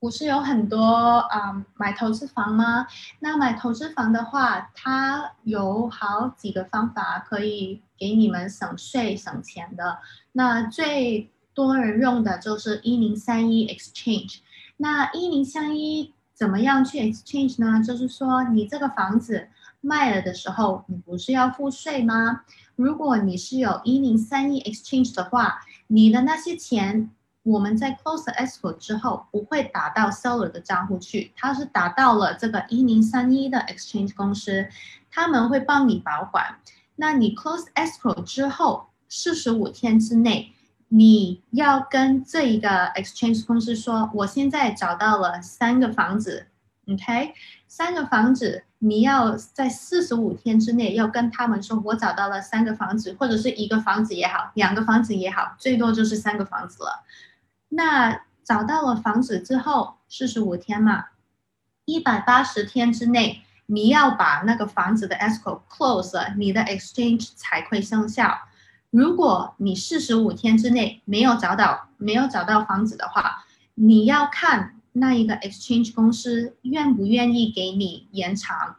[0.00, 2.86] 不是有很多啊买投资房吗？
[3.18, 9.98] 那买投资房的话，它有好几个方法可以给你们省税省钱的。
[10.32, 14.38] 那最多人用的就是一零三一 exchange。
[14.78, 17.84] 那一零三一怎么样去 exchange 呢？
[17.84, 19.48] 就是说你这个房子
[19.82, 22.40] 卖了的时候，你不是要付税吗？
[22.74, 27.10] 如果你是有一零三一 exchange 的话，你的那些钱。
[27.42, 34.68] 我们在 close escrow 之后不会打到 seller 的账户去，它是打到了这个一零三一的 exchange 公司，
[35.10, 36.56] 他们会帮你保管。
[36.96, 40.52] 那你 close escrow 之后四十五天之内，
[40.88, 46.46] 你要跟这一个 exchange 公司说，我现在找到了三个房子
[46.86, 47.32] ，OK，
[47.66, 57.02] 三个房子，你要在四十五天之内要跟他们说，我找到了三个房子，或者是一个房子也好，两个房子也好，最多就是三个房子了。
[57.70, 61.06] 那找到了房子之后，四十五天嘛，
[61.84, 68.36] 一百八十天之内，你要把那个房子的 escrow close，你的 exchange 才会生效。
[68.90, 73.44] 如果你四十五天之内没有找到没有找到房子的话，
[73.74, 78.76] 你要看那一个 exchange 公司愿不愿意给你延长。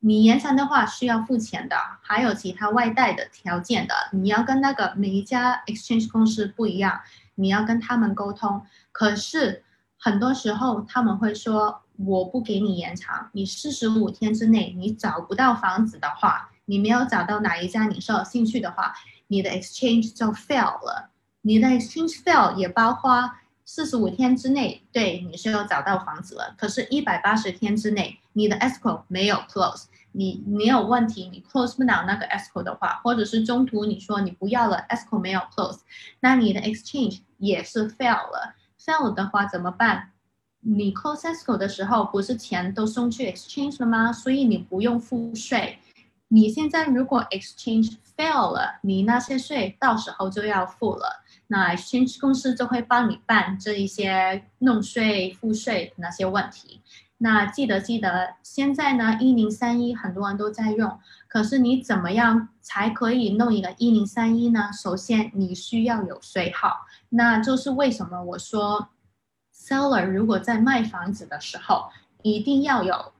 [0.00, 7.00] 你延长的话需要付钱的，还有其他外带的条件的，你要跟那个每一家 exchange 公司不一样。
[7.34, 8.62] 你要跟他们沟通，
[8.92, 9.64] 可是
[9.98, 18.94] 很多时候他们会说我不给你延长，你四十五天之内你找不到房子的话，你没有找到哪一家你是有兴趣的话，
[19.28, 21.10] 你的 exchange 就 fail 了。
[21.42, 23.30] 你的 exchange fail 也包括
[23.64, 35.78] 四十五天之内，对你是有找到房子了，可是，一百八十天之内，你的 escrow 没有 close，你你有问题，你 close 不了那个 escrow 的话，或者是中途你说你不要了，escrow 没有 close，
[36.20, 38.54] 那你的 exchange 也是 fail 了。
[38.78, 40.10] fail 的话怎么办？
[40.60, 44.12] 你 close escrow 的时候，不是钱都送去 exchange 了吗？
[44.12, 45.78] 所以你不用付税。
[46.28, 51.23] 你现在如果 exchange fail 了，你那些税到时候就要付了。
[51.54, 56.80] 那先公司就会帮你办这一些弄税、付税那些问题。
[57.18, 60.98] 那记得记得，现在呢一零三一很多人都在用，
[61.28, 64.70] 可是你怎么样才可以弄一个一零三一呢？
[64.72, 68.88] 首先你需要有税号，那就是为什么我说。
[69.56, 71.88] Seller 如果在卖房子的时候，
[72.22, 73.12] 一定要有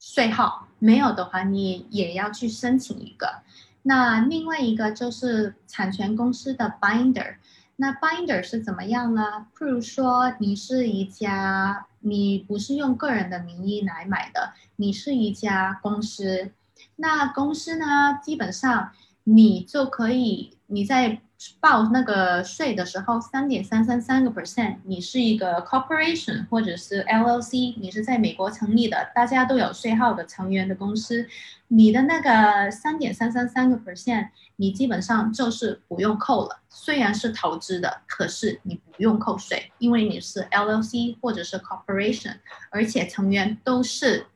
[0.00, 3.42] 税号，没有的话，你也要去申请一个。
[3.84, 7.36] 那另外一个就是产权公司的 Binder。
[7.82, 9.48] 那 Binder 是怎么样呢？
[9.58, 16.52] 譬如说，你是一家，你不是用个人的名义来买的，你是一家公司。
[16.94, 18.92] 那公司呢，基本上
[19.24, 21.20] 你就可以你在。
[21.60, 31.26] 报那个税的时候，三点三三三个 percent，你是一个 corporation 或者是 LLC，你是在美国成立的，大家都有税号的成员的公司，
[31.68, 36.60] 你的那个三点三三三个 percent，你基本上就是不用扣了。
[36.68, 42.36] 虽然是投资的，可是你不用扣税，因为你是 LLC 或者是 corporation，
[42.70, 44.26] 而且成员都是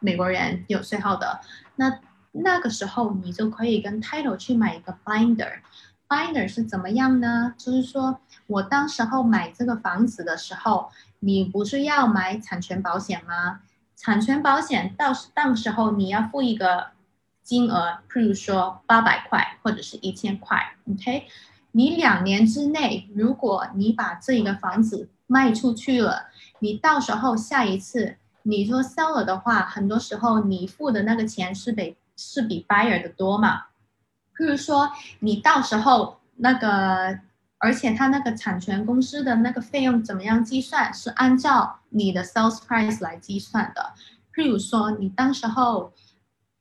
[0.00, 1.40] 美国人，有税号的。
[1.76, 2.00] 那
[2.32, 5.52] 那个时候你就可以跟 title 去买一个 binder。
[6.08, 7.54] Binder 是怎么样呢？
[7.58, 10.90] 就是说我当时候买这个房子的时候，
[11.20, 13.60] 你不是要买产权保险吗？
[13.94, 16.88] 产权保险到到时候你要付一个
[17.42, 21.26] 金额，譬如说八百块或者是一千块，OK？
[21.72, 26.28] 你两年之内，如果你把这个房子卖出去了，
[26.60, 33.66] 你到时候下一次你说 sell 的话，很多时候你付的那个钱是比是比 buyer 的多嘛？
[34.38, 37.18] 譬如说，你到时候那个，
[37.58, 40.94] 而且他那个产权公司的那个费用怎么样计算？
[40.94, 43.92] 是按照你的 sales price 来计算的。
[44.32, 45.92] 譬如说，你当时候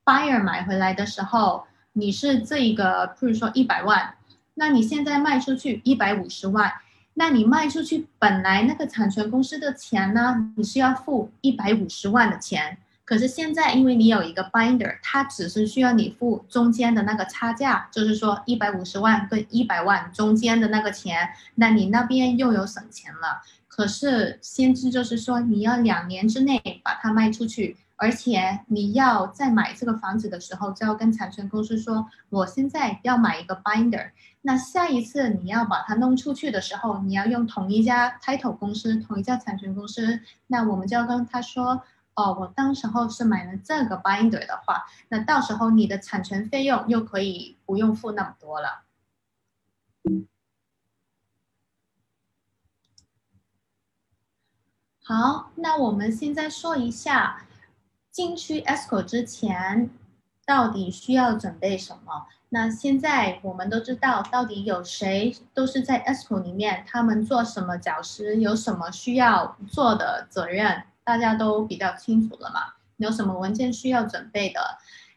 [0.03, 4.15] buyer 买回来的时候，你是这一个，譬如说一百万，
[4.55, 6.73] 那你现在卖出去一百五十万，
[7.13, 12.79] 那你卖出去本来那个产权公司的钱呢，你是要付一百五十万的钱。
[13.07, 23.41] 可是现在，因为你有一个 binder，它只是需要你付中间的那个差价，就是说一百五十万跟一百万中间的那个钱，那你那边又有省钱了。
[23.69, 34.09] 可是限制就是说，你要两年之内把它卖出去，而且你要在买这个房子的时候，就要跟产权公司说，我现在要买一个 binder。
[34.41, 41.81] 那下一次你要把它弄出去的时候，你要用同一家 title 公司，同一家产权公司，那我们就要跟他说。
[42.17, 48.85] 哦，我当时候是买了这个 binder 的话，那到时候你的产权费用又可以不用付那么多了。
[55.03, 57.45] 好，那我们现在说一下
[58.09, 59.91] 进去 escrow 之前
[60.43, 62.25] 到底需要准备什么。
[62.49, 70.83] 那现在我们都知道到底有谁都是在 escrow 里面，他们做什么角色，有什么需要做的责任。
[71.07, 72.73] 大家都比较清楚了嘛？
[72.97, 74.59] 有什么文件需要准备的？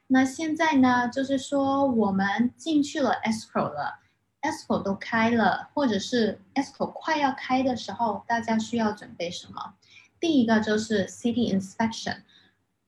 [0.06, 1.08] 那现在呢？
[1.08, 3.98] 就是说我们进去了 escrow 了
[4.42, 9.74] ，escrow 都开了，或者是 escrow 快要开的时候，大家需要准备什么？
[10.20, 12.18] 第一个就是 city inspection。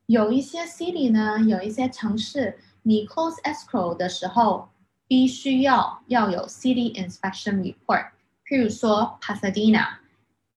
[0.06, 4.68] 有一些 city 呢，有一些城市，你 close escrow 的时候，
[5.08, 8.10] 必须要要有 city inspection report。
[8.46, 9.96] 譬如说 Pasadena，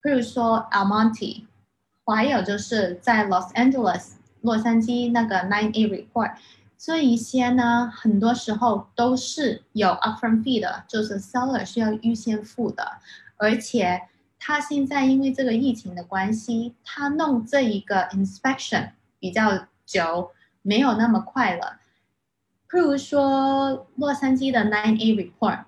[0.03, 1.47] 譬如说 Almonte。
[2.13, 6.35] 还有就是在 Los Angeles 洛杉矶那个 Nine A Report，
[6.77, 12.99] 这一些呢，很多时候都是有 upfront fee 的，就是 seller 需要预先付的。
[13.37, 14.03] 而且
[14.37, 20.31] 他现在因为这个疫情的关系，他弄这一个 inspection 比较久，
[20.61, 21.79] 没有那么快了。
[22.69, 25.63] 譬如说洛杉矶的 Nine A Report，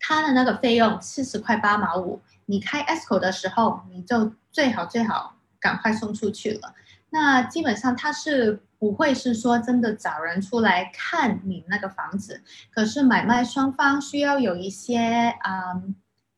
[0.00, 5.34] 他的那个费用四十块八毛五，你开 ESCO 的时候，你就最好最好。
[5.60, 6.74] 赶快送出去了，
[7.10, 15.82] 那基本上他是不会是说真的找人出来看你那个房子，可是买卖双方需要有一些啊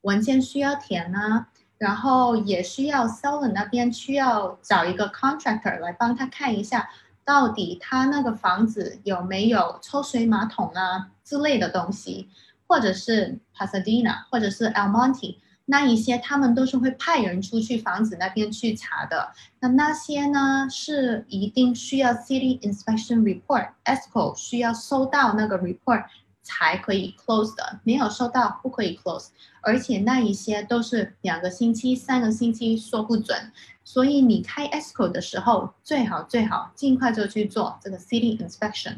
[0.02, 1.46] 文件需要填呢，
[1.76, 6.88] 然后也需要 seller 那边需要找一个 contractor 来帮他看一下
[7.24, 12.28] 到底他那个房子有没有抽水马桶啊之类的东西，
[12.66, 15.36] 或者是 Pasadena，或者是 El Monte。
[15.70, 19.32] 那一些他们都是会派人出去房子那边去查的。
[19.60, 26.04] 那那些呢是一定需要 city inspection report，ESCO 需要收到那个 report
[26.42, 29.28] 才可以 close 的，没有收到不可以 close。
[29.60, 33.52] 而且那一些都是两个星期、三个星期说不准。
[33.84, 38.96] 所以你开 ESCO 的时候，最好最好尽快就去做这个 city inspection。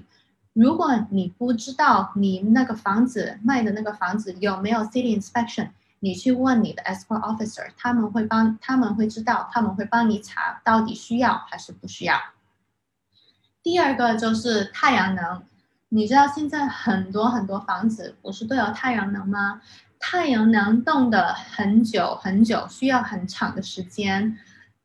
[0.55, 5.69] 如果你不知道你那个房子卖的那个房子有没有 city inspection，
[6.05, 12.21] 你去问你的 escort officer，他们会帮，他们会知道，他们会帮你查到底需要还是不需要。
[13.63, 15.45] 第二个就是太阳能，
[15.91, 19.63] 你知道现在很多很多房子不是都有太阳能吗？
[20.01, 24.37] 太阳能动的很久很久，需要很长的时间，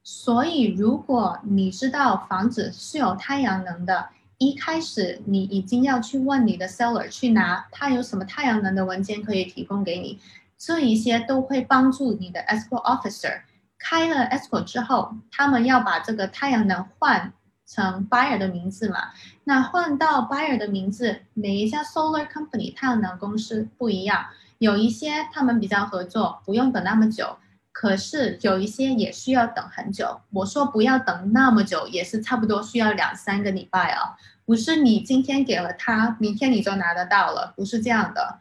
[0.04, 10.20] 所以如果你知道房子是有太阳能的，一开始你已经要去问你的 seller 去拿他有什么太阳能的文件可以提供给你。
[10.58, 13.42] 这一些都会帮助你的 escrow officer
[13.78, 17.32] 开了 escrow 之后，他们要把这个太阳能换
[17.66, 19.10] 成 buyer 的名字嘛？
[19.44, 24.26] 那换到 buyer 的名字，每一家 solar company 太阳能公司不一样，
[24.58, 27.38] 有一些他们比较合作，不用等那么久，
[27.72, 30.22] 可是有一些也需要等很久。
[30.32, 38.40] 我说不要等那么久，也是差不多需要两三个礼拜啊，不是你今天给了他，明天你就拿得到了，不是这样的。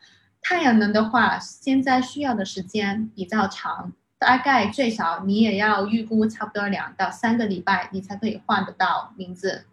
[0.49, 9.66] 太阳能的话，现在需要的时间比较长，大概最少你也要预估差不多两到三个礼拜，你才可以换得到名字。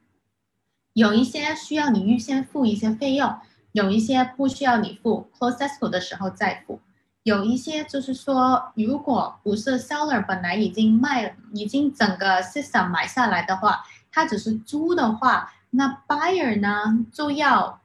[0.93, 3.37] 有一些需要你预先付一些费用，
[3.73, 6.81] 有一些不需要你付，close escrow 的时候再付。
[7.21, 17.79] 有一些就是说，如果不是 seller 本来已经卖，已经整个 system 买下来的话，他只是租的话，那 buyer 呢就要。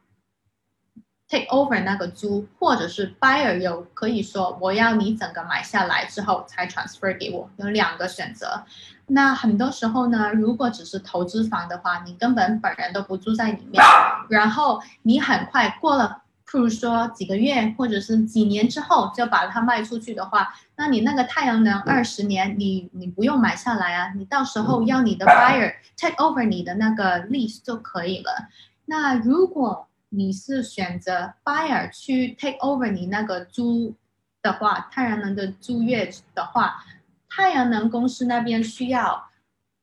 [1.28, 8.64] Take over 那个租，或者是 buyer 有可以说我要你整个买下来之后才 transfer 给我，有两个选择。
[9.08, 13.82] 那很多时候呢，如果只是投资房的话，你根本本人都不住在里面，
[14.28, 28.48] 然后你很快过了，譬如说几个月或者是几年之后就把它卖出去的话，那你那个太阳能二十年，你你不用买下来啊，你到时候要你的 buyer take over 你的那个 lease 就可以了。
[28.84, 33.94] 那如果你是选择 buyer 去 take over 你那个租
[34.40, 36.82] 的话，太阳能的租约的话，
[37.28, 39.28] 太阳能公司那边需要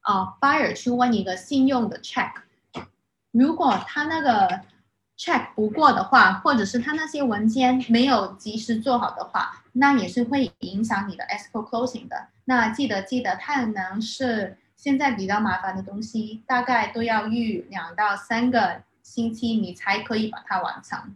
[0.02, 2.32] 啊 buyer 去问一个信用的 check，
[3.32, 4.62] 如果他那个
[5.16, 12.30] check 不过的话，或者是他那些文件没有及时做好的话，那也是会影响你的 escrow closing 的。
[12.46, 18.82] 那记得记得，太阳能是现在比较麻烦的东西，大概都要预两到三个。
[19.06, 21.16] 星期你才可以把它完成。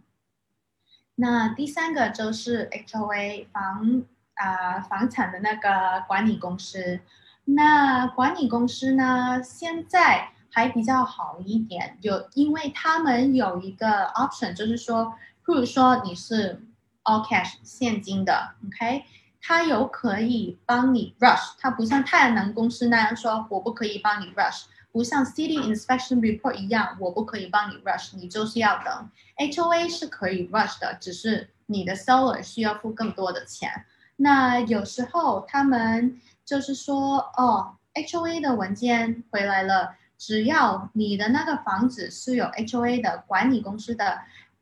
[1.16, 7.00] 那第三个就是 HOA 房啊房产的那个管理公司。
[7.44, 15.14] 那管理公司呢，现在还比较好一点，有因为他们有一个 option，就是说，
[15.44, 16.62] 譬如说你是
[17.02, 19.04] all cash 现金的，OK，
[19.42, 24.66] 他有可以帮你 rush，他不像太阳能公司那样说我不可以帮你 rush。
[24.92, 29.10] 不像 City Inspection Report 一样，我不可以帮你 rush，你就是要等。
[29.38, 33.70] HOA 是可以 rush 的，只是你的 seller 需要付更多的钱。
[34.16, 44.20] 那有时候他们就是说，哦，HOA 的文件回来了，只要你的那个房子是有 HOA 的管理公司的，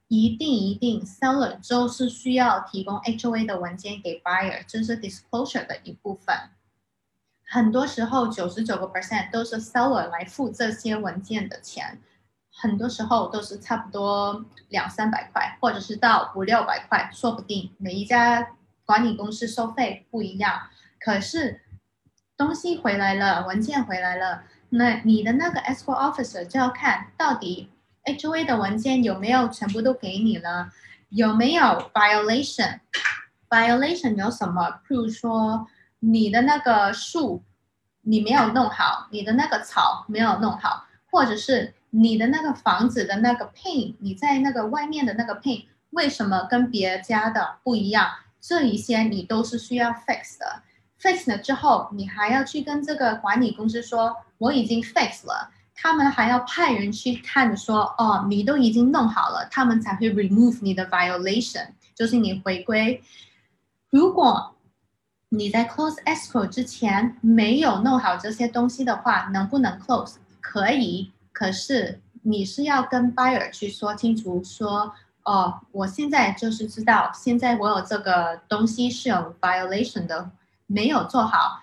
[0.08, 6.36] 一定一定 seller 就是需要提供 HOA 的文件给 buyer，这是 disclosure 的一部分。
[7.50, 11.98] 很多时候，九十九个 percent 都是 seller 来付这些文件的钱，
[12.52, 18.48] 很多时候都是差不多两三百块，或者是到五六百块，说不定每一家
[18.84, 20.68] 管理公司收费不一样。
[21.00, 21.62] 可是
[22.36, 27.70] 东西回来了，文件回来了，那你的那个 escrow officer 就要看到底
[28.04, 30.70] HOA 的文件有没有全部都给你了，
[31.08, 31.62] 有没有
[31.94, 34.82] violation？violation 有什么？
[34.86, 35.66] 譬如说。
[36.00, 37.42] 你的那个树，
[38.02, 48.08] 你没有弄好；你的那个草没有弄好，或者是你的那个房子的那个 paint，你在那个外面的那个 paint 为什么跟别家的不一样？
[48.40, 50.62] 这一些你都是需要 fix 的。
[51.00, 63.02] fix 了之后，你还要去跟这个管理公司说我已经 fix 了，他们还要派人去看，说哦，你都已经弄好了，他们才会 remove 你的 violation，就是你回归。
[63.90, 64.54] 如果
[65.30, 70.14] 你在 close escrow 之前没有弄好这些东西的话，能不能 close？
[70.40, 80.30] 可以，可是你是要跟 buyer 去说清楚，说哦，我现在就是知道，现在我有这个东西是有 violation 的，
[80.66, 81.60] 没有做好，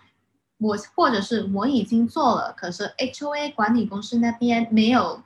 [0.59, 5.24] 我或者是我已经做了，可是 HOA 管理公司那边没有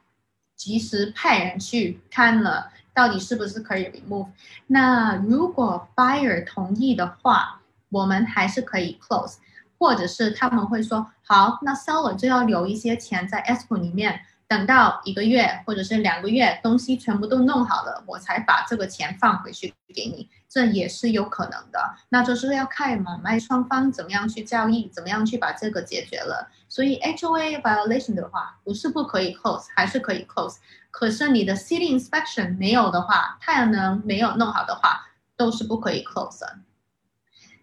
[0.55, 4.27] 及时派人去看了，到底是不是可以 remove？
[4.67, 7.58] 那如果 buyer 同意的话，
[7.89, 9.35] 我们还是可以 close。
[9.81, 21.95] 或者是他们会说好，那 seller 就要留一些钱在 escrow 里面，等到一个月或者是两个月，东西全部都弄好了，我才把这个钱放回去给你，这也是有可能的。
[22.09, 26.49] 那就是要看买卖双方怎么样去交易，怎么样去把这个解决了。
[26.67, 30.57] 所以 HOA violation 的话，不是不可以 close，还是可以 close。
[30.91, 36.57] 可是你的 city inspection 没有的话，太阳能没有弄好的话，都是不可以 close 的。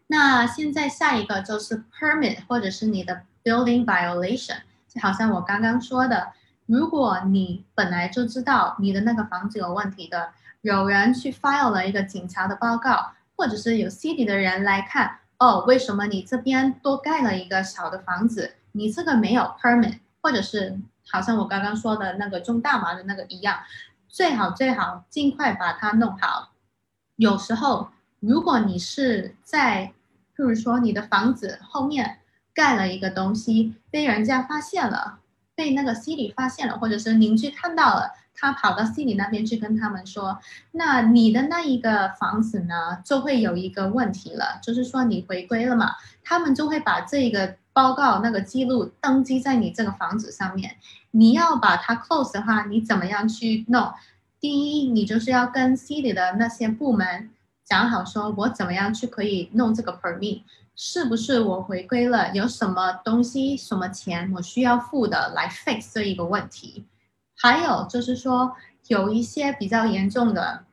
[0.08, 6.32] 那现在下一个就是 permit，或者是你的 building violation，就好像我刚刚说的，
[6.66, 10.30] 如果你本来就知道你的那个房子有问题的，
[10.62, 20.78] 有人去 file 了一个警察的报告，或者是有 city 的人来看，哦，为什么你这边多盖了一个小的房子，你这个没有 permit，或者是
[21.08, 23.58] 好像我刚刚说的那个种大麻的那个一样，
[24.08, 26.52] 最好最好尽快把它弄好。
[27.16, 27.90] 有时候
[28.20, 29.92] 如果你是在
[30.36, 32.18] 譬如说，你的房子后面
[32.52, 35.20] 盖了一个东西，被人家发现了，
[35.54, 40.38] 被那个 C 里发现了，或者是邻居看到了，他跑到 C 里那边去跟他们说，
[40.72, 50.76] 那你的那一个房子呢，就会有一个问题了，就是说你回归了嘛，他们就会把这个报告那个记录登记在你这个房子上面。
[51.12, 53.90] 你要把它 close 的话，你怎么样去弄？
[54.38, 57.30] 第一，你就是要跟 C 里的那些部门。
[57.66, 60.42] 讲好说，我怎么样去可以弄这个 permit？
[60.76, 62.30] 是不是我回归了？
[62.32, 66.86] 有什么东西、什么钱我需要付的来 fix 这一个问题？
[67.34, 68.54] 还有就是说，
[68.86, 70.64] 有一些比较严重的，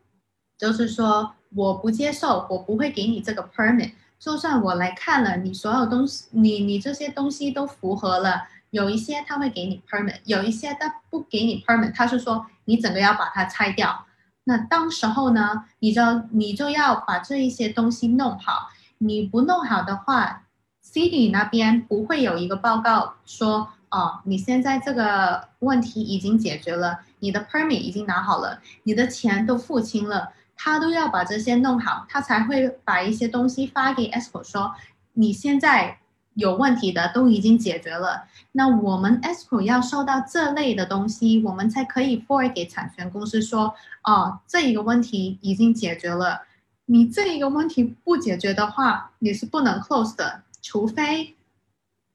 [0.56, 3.94] 就是说我不接受，我不会给你这个 permit。
[4.20, 14.06] 就算我来看了，你所有东西，你你这些东西都符合了，有一些他会给你 permit，有一些他不给你 permit，他是说你整个要把它拆掉。
[14.46, 18.70] 那当时候呢，你就你就要把这一些东西弄好。
[18.98, 20.44] 你不弄好的话
[20.84, 34.74] ，city 那边不会有一个报告说，哦，你现在这个问题已经解决了，你的 permit 已经拿好了，你的钱都付清了，他都要把这些弄好，他才会把一些东西发给 escrow 说，
[35.14, 36.00] 你现在。
[36.36, 46.42] 有问题的都已经解决了，那我们 escrow 要收到这类的东西，我们才可以 forward 给产权公司说，哦，这一个问题已经解决了。
[46.86, 51.36] 你这一个问题不解决的话，你是不能 close 的，除非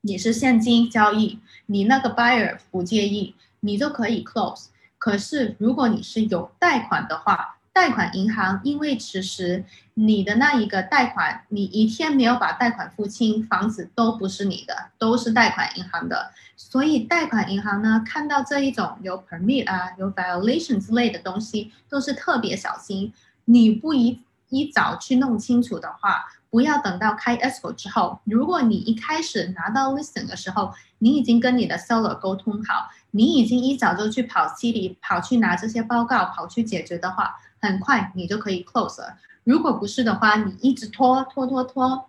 [0.01, 4.67] 你是现金交易，你那个 buyer 不介意，你就可以 close。
[4.99, 9.65] 可是如果你是有贷款的话，贷款银行因为此时
[9.95, 16.33] 你的那一个贷款，你一天没有把贷款付清，房子都不是你的，都是贷款银行的。
[16.57, 23.13] 所以贷款银行呢，看到这一种有 permit 啊、有 violation 之类的东西，都是特别小心。
[23.45, 37.37] 你不一一早去弄清楚的话，不要等到开 escrow 之后，如果你一开始拿到 listing 的时候，你已经跟你的 seller 沟通好，你已经一早就去跑 city 跑去拿这些报告，跑去解决的话。
[37.61, 39.17] 很快你就可以 close 了。
[39.45, 42.07] 如果不是的话，你一直拖拖拖拖，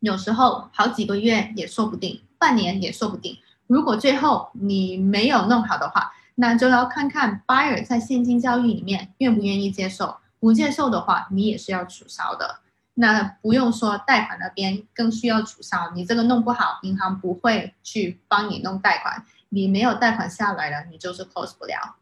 [0.00, 3.36] 有时候好几个月也说不定，半年也说不定。
[3.66, 10.16] 如果最后你没有弄好的话，那就要看看 buyer 在现金交易里面愿不愿意接受。
[10.38, 12.60] 不接受的话，你也是要取消的。
[12.94, 19.22] 那不用说贷款那边更需要取消，你这个弄不好，银行不会去帮你弄贷款。
[19.50, 21.96] 你没有贷款下来了，你就是 close 不了。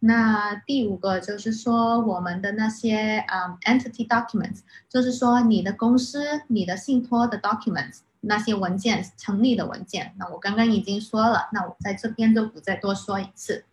[0.00, 10.14] 那第五个就是说，我们的那些嗯 entity documents，就是说你的公司、你的信托的 documents，那些文件成立的文件。
[10.18, 13.64] 那我刚刚已经说了，那我在这边就不再多说一次。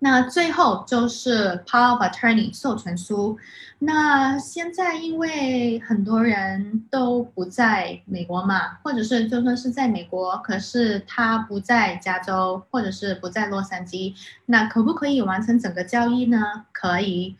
[0.00, 3.36] 那最后就是 power of attorney 授权书。
[3.80, 14.14] 那现在因为很多人都不在美国嘛，或者是就算是在美国，可是他不在加州，或者是不在洛杉矶，
[14.46, 16.66] 那可不可以完成整个交易呢？
[16.70, 17.36] 可以。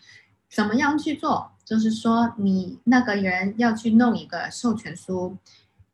[0.51, 1.53] 怎么样去做？
[1.65, 5.37] 就是说你那个人要去弄一个授权书。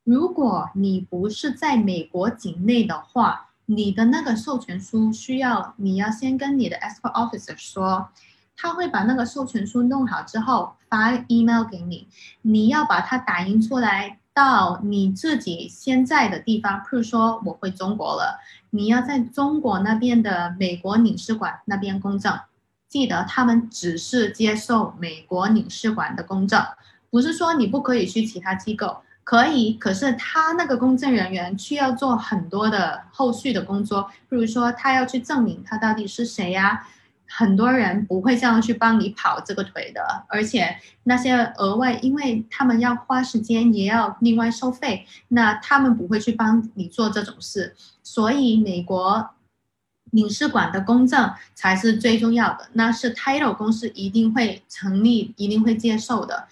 [0.02, 3.50] 如果你不是在美国境内的话。
[3.66, 8.08] 你的那个授权书需要，你要先跟你的 escrow officer 说，
[8.56, 12.08] 他会把那个授权书弄好之后发 email 给你，
[12.42, 18.38] 你要把它打印出来到你自己现在的地方，譬如说我回中国了，
[18.70, 22.38] 你要在中国那边的美国领事馆那边公证。
[22.86, 26.62] 记得他们只是接受美国领事馆的公证，
[27.10, 29.74] 不是说你不可以去其他机构，可以。
[29.74, 36.86] 可是他那个公证人员需要做很多的后续的工作，比如说他要去证明他到底是谁呀。
[37.26, 47.74] 很多人不会这样去帮你跑这个腿的，而且那些额外，因为他们要花时间，也要另外收费，那他们不会去帮你做这种事。
[48.04, 49.30] 所以美国
[50.12, 56.46] 领事馆的公证才是最重要的，那是 Title 公司一定会成立，一定会接受的。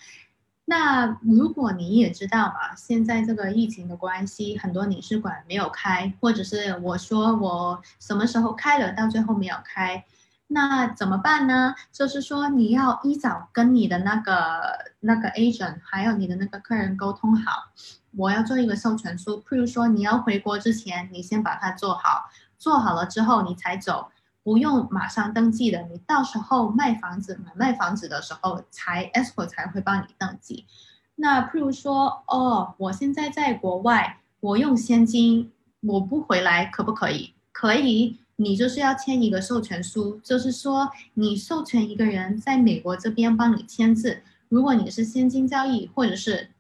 [0.64, 10.04] 那如果你也知道嘛，现在这个疫情的关系，很多领事馆没有开，或者是我说我什么时候开了，到最后没有开。
[10.46, 11.74] 那怎么办呢？
[11.90, 14.62] 就是说，你要一早跟你的那个
[15.00, 17.70] 那个 agent，还有你的那个客人沟通好，
[18.16, 19.42] 我要做一个授权书。
[19.48, 24.10] 譬如说，你要回国之前，你先把它做好，做好了之后你才走，
[24.42, 25.82] 不用马上登记的。
[25.90, 30.66] 你到时候卖房子、买卖房子的时候，才 escrow 才会帮你登记。
[31.14, 37.34] 那譬如说，哦，我现在在国外，我用现金，我不回来，可不可以？
[37.52, 38.18] 可以。
[38.36, 44.22] 你就是要签一个授权书，就是说你授权一个人在美国这边帮你签字。
[44.48, 46.50] 如果你是现金交易或者是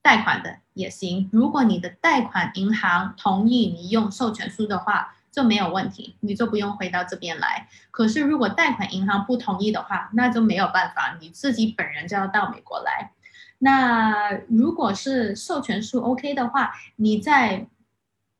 [0.00, 1.28] 贷款的也行。
[1.32, 7.68] 如果你的贷款银行同意你用授权书的话，就没有问题，你就不用回到这边来。
[7.90, 13.12] 可是如果贷款银行不同意的话，那就没有办法，你自己本人就要到美国来。
[13.58, 17.68] 那如果是授权书 OK 的话，你在。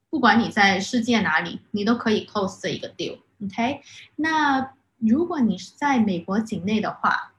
[0.08, 3.82] 不管你在世界哪里，你都可以 close 这一个 deal，OK？
[4.14, 7.32] 那如果你是在美国境内的话，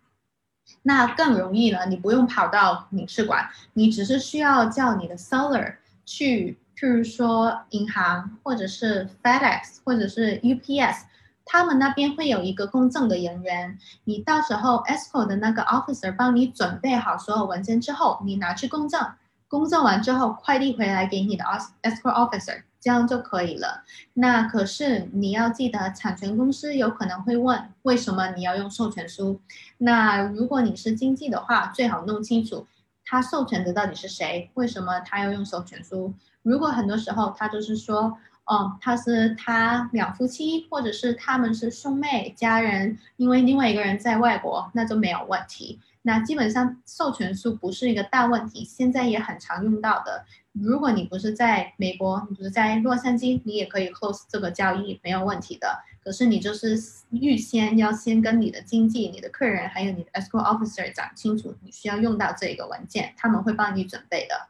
[0.84, 11.02] 那更容易了，你不用跑到领事馆，你只是需要叫你的 seller 去，譬如说银行或者是 FedEx 或者是 UPS，
[11.44, 19.02] 他们那边会有一个公证的人员，你到时候 escrow 的那个 officer 帮你准备好所有文件之后，你拿去公证。
[19.48, 21.44] 公证完之后，快递回来给你的
[21.82, 23.84] escrow officer，这样就可以了。
[24.14, 29.40] 那可是你要记得，产权公司有可能会问，为什么你要用授权书？
[29.78, 32.68] 那如果你是经纪的话，最好弄清楚
[33.06, 36.14] 他授权的到底是谁，为什么他要用授权书？
[36.48, 45.82] 如果很多时候他就是说，哦，他是他两夫妻，或者是他们是兄妹家人，因为另外一个人在外国，那就没有问题。
[46.04, 50.24] 那基本上授权书不是一个大问题，现在也很常用到的。
[50.54, 55.68] 如果你不是在美国，你不是在洛杉矶，你也可以 close 这个交易，没有问题的。
[56.02, 64.48] 可是你就是预先要先跟你的经纪、你的客人还有你的 escrow officer 讲清楚，你需要用到这个文件，他们会帮你准备的。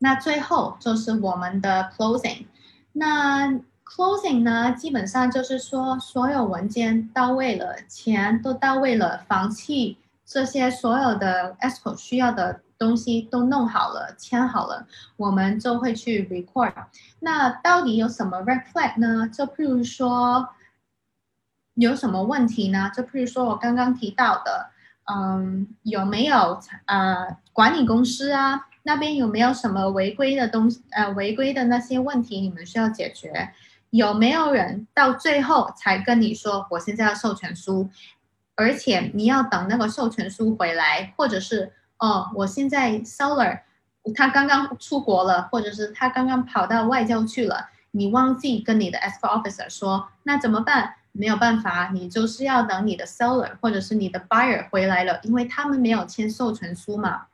[0.00, 2.46] 那最后就是我们的 closing，
[2.92, 3.60] 那。
[3.92, 14.86] Closing 呢，基本上就是说，所有文件到位了，钱都到位了，房契这些所有的 escrow 需要的东西都弄好了，签好了，
[15.16, 16.72] 我们就会去 record。
[17.18, 19.28] 那到底有什么 red flag 呢？
[19.28, 20.50] 就譬如说，
[21.74, 22.92] 有什么问题呢？
[22.94, 24.70] 就譬如说我刚刚提到的，
[25.12, 30.82] 嗯，有没有呃管理公司啊那边有没有什么违规的东西？
[30.90, 33.52] 呃，违规的那些问题，你们需要解决。
[33.90, 37.88] 有没有人到最后才跟你说我现在要授权书，
[38.56, 43.60] 而且你要等那个授权书回来，或者是哦，我现在 seller
[44.16, 50.96] 他刚刚出国了，或者是他刚刚跑到外交去了，你忘记跟你的 e s c o officer 说，那怎么办？
[51.12, 57.26] 没有办法，你就是要等你的 seller 或者是你的 buyer 回来了，因为他们没有签授权书嘛，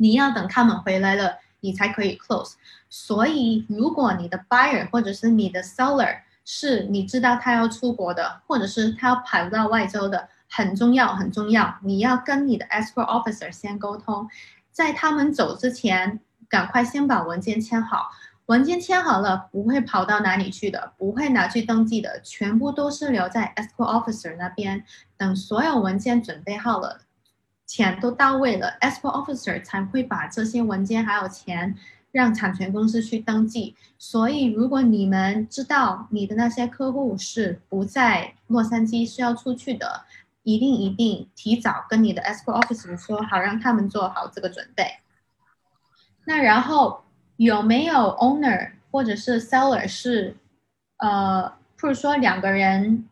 [0.00, 1.36] 你要等他们回来了。
[1.62, 2.54] 你才可以 close，
[2.88, 14.26] 所以如果你的 buyer 或者是你的 seller 是你知道他要出国的，或者是他要跑到外州的，很重要很重要，你要跟你的 escrow officer 先沟通，
[14.72, 18.10] 在他们走之前，赶快先把文件签好，
[18.46, 24.82] 文件签好了不会跑到哪里去的，不会拿去登记的，全部都是留在 escrow officer 那边，
[25.18, 27.02] 等所有文件准备好了。
[27.70, 31.76] 钱都到位了，escrow officer 才会把这些文件还有钱
[32.10, 33.76] 让产权公司去登记。
[33.96, 40.02] 所以，如果你们知道你的那些客户是不在洛杉矶是要出去的，
[40.42, 44.84] 一定一定提早跟你的 escrow officer 说好，让他们做好这个准备。
[46.24, 47.04] 那然后
[47.36, 50.36] 有没有 owner 或者是 seller 是
[50.96, 51.48] 呃，
[51.80, 53.08] 或者说两个人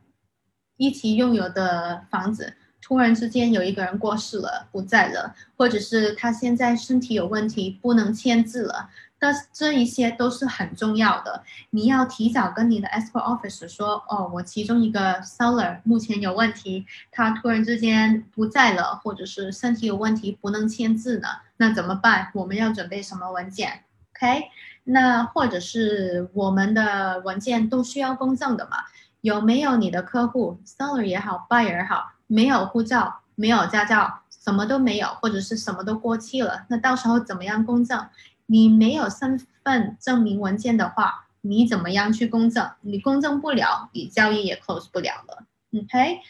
[0.76, 2.54] 一起拥有的房子？
[2.88, 21.28] 突然之间有一个人过世了，不在了，或者是他现在身体有问题，不能签字了，但是这一些都是很重要的，你要提早跟你的 escrow office 说，哦，我其中一个 seller 目前有问题，他突然之间不在了，或者是身体有问题不能签字呢，
[21.58, 22.30] 那怎么办？
[22.32, 23.84] 我们要准备什么文件
[24.16, 24.44] ？OK？
[24.84, 28.78] 那或者是我们的文件都需要公证的嘛？
[29.20, 36.64] 有没有你的客户 seller 也好，buyer 也好，没有护照，没有驾照，什么都没有，或者是什么都过期了？
[36.68, 38.06] 那到时候怎么样公证？
[38.46, 42.70] 你没有身份证明文件的话，你怎么样去公证？
[42.82, 45.44] 你公证不了，你交易也 close 不了了。
[45.74, 46.20] OK？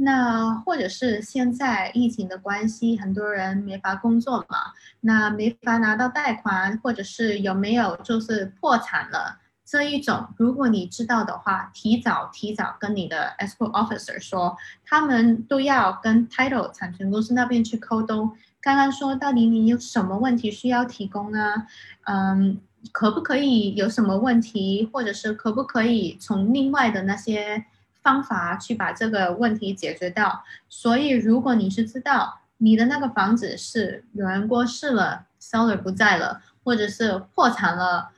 [0.00, 9.38] 那或者是现在疫情的关系，很多人没法工作嘛，那没法拿到贷款，或者是有没有就是破产了
[9.68, 18.34] 这一种，如果你知道的话，提早提早跟你的 escrow officer 说，他们都要跟 title 产权公司那边去沟通。
[18.60, 21.66] 刚刚说到底你有什么问题需要提供啊？
[22.04, 22.58] 嗯，
[22.92, 27.66] 可不可以有什么问题，或者是可不可以从另外的那些。
[28.00, 30.42] 方法去把这个问题解决掉。
[30.68, 38.08] 所以，如果你是知道你的那个房子是有人过世了，seller 不在了，或者是破产了，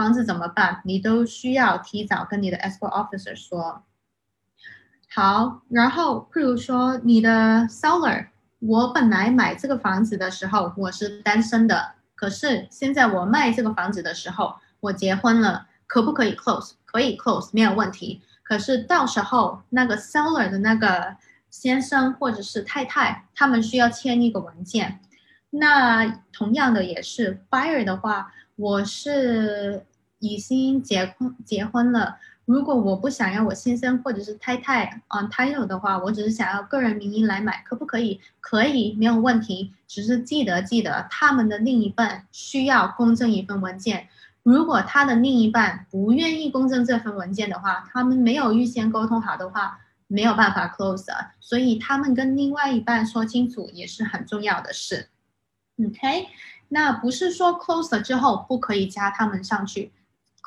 [0.00, 0.80] 房子怎么办？
[0.86, 3.82] 你都需要提早跟你的 escrow officer 说。
[5.14, 8.28] 好，然后譬如说你的 seller，
[8.60, 16.72] 我本来买这个房子的时候我是单身的，可是现在我卖这个房子的时候我结婚了，可不可以 close？
[16.86, 18.22] 可以 close，没有问题。
[18.42, 21.14] 可是到时候那个 seller 的那个
[21.50, 25.00] 先生或者是太太，他们需要签一个文件。
[25.50, 29.84] 那同样的也是 buyer 的话，我是
[30.20, 32.16] 已经结婚结婚了。
[32.46, 38.20] 如果我不想要我先生或者是太太 on title 的话，我只是想要个人名义来买，可不可以？
[38.40, 39.72] 可以，没有问题。
[39.86, 44.08] 只是记得记得他们的另一半需要公证一份文件。
[44.42, 51.06] 如果他的另一半不愿意公证这份文件的话，他们没有预先沟通好的话，没有办法 close。
[51.38, 55.08] 所以他们跟另外一半说清楚也是很重要的事。
[55.78, 56.26] OK，
[56.68, 59.92] 那不是说 close 了之后不可以加他们上去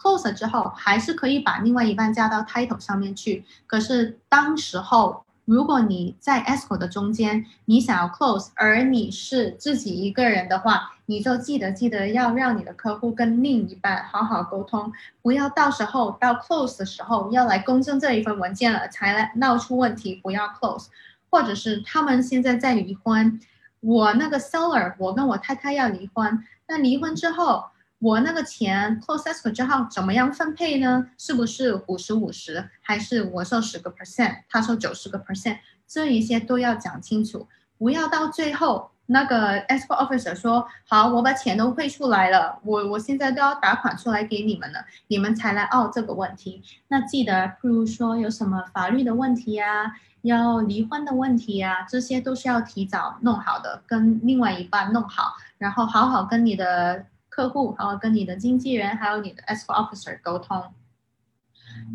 [0.03, 3.45] ，close 之后还是可以把另外一半加到 title 上面去。
[3.65, 5.23] 可是当时候。
[5.45, 14.89] 如果你在 escrow 的中间，你想要 close，而你是自己一个人的话，你就记得记得要让你的客户跟另一半好好沟通，
[15.21, 20.85] 不要到时候到 close 的时候要来公证这一份文件了才来闹出问题，不要 close，
[21.29, 23.37] 或者是他们现在在离婚，
[23.81, 27.65] 我那个 seller，我跟我太太要离婚，那离婚之后。
[28.03, 31.07] 我那个钱 close escrow 之后怎么样分配呢？
[31.17, 35.59] 是不是五十五十，还是我收十个 percent，他收九十个 percent？
[35.87, 37.47] 这一些都要讲清楚，
[37.77, 46.61] 不要到最后那个 escrow officer 说好，我把钱都汇出来了，我我现在都要打款出来给你们了，你们才来拗这个问题。
[46.89, 49.93] 那记得，譬如说有什么法律的问题呀，
[50.23, 57.05] 要离婚的问题呀，这些都是要提早弄好的，跟另外一半弄好，然后好好跟你的。
[57.35, 60.71] 客户，然后跟你的经纪人，还有你的 escrow officer 沟通。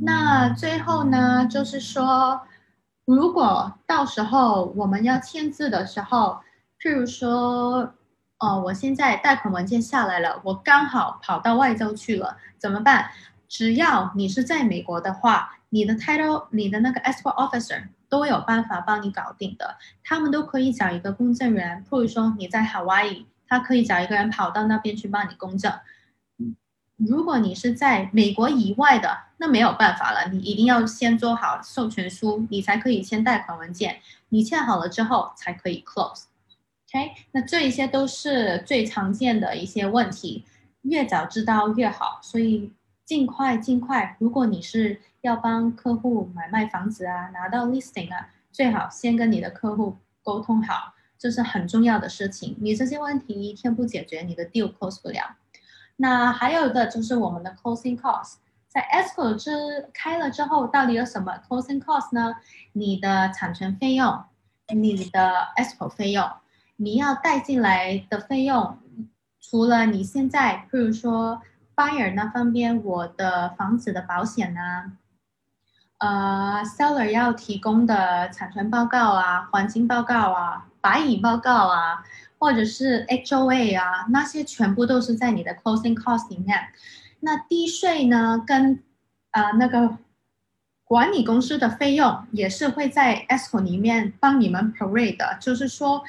[0.02, 2.40] 那最后呢，就是说，
[3.04, 6.40] 如果到时候我们要签字的时候，
[6.80, 7.94] 譬如说，
[8.40, 13.08] 哦，我现在贷款文件下来了，我刚好跑到外州去了，怎么办？
[13.46, 23.26] 只要你是在美国的话，你的 title，你的那个 escrow officer 都有办法帮你搞定的，他们都可以找一个公证人，譬如说你在 Hawaii。
[23.48, 25.72] 他可以找一个人跑到那边去帮你公证。
[26.96, 34.00] 如果你是在美国以外的，那没有办法了，你一定要先做好授权书，你才可以签贷款文件。
[34.30, 36.24] 你签好了之后才可以 close。
[36.90, 40.44] OK，那这一些都是最常见的一些问题，
[40.82, 42.18] 越早知道越好。
[42.20, 42.72] 所以
[43.04, 50.94] 尽快尽快，如果你是要帮客户买卖房子啊，拿到 listing 啊，最好先跟你的客户沟通好。
[51.18, 55.36] 这是很重要的事情，你这些问题一天不解决，你的 deal close 不了。
[55.96, 58.34] 那还有一个就是我们的 closing cost，
[58.68, 62.36] 在 ESCO 之开了之后，到底有什么 closing cost 呢？
[62.72, 64.24] 你的产权费用，
[64.68, 66.30] 你的 ESCO 费用，
[66.76, 68.78] 你要带进来的费用，
[69.40, 71.42] 除了你现在，譬如说
[71.74, 74.92] buyer 那方面，我的房子的保险呢？
[75.98, 82.04] 呃，seller 要提供的产权报告啊，环境报告啊，白蚁报告啊，
[82.38, 86.58] 或者是 HOA 啊，那些全部都是在你的 closing cost 里面。
[87.20, 88.82] 那地税呢，跟
[89.32, 89.98] 呃那个
[90.84, 96.02] 管理公司的费用也是会在 escrow 里面帮你们 parade 的，就是说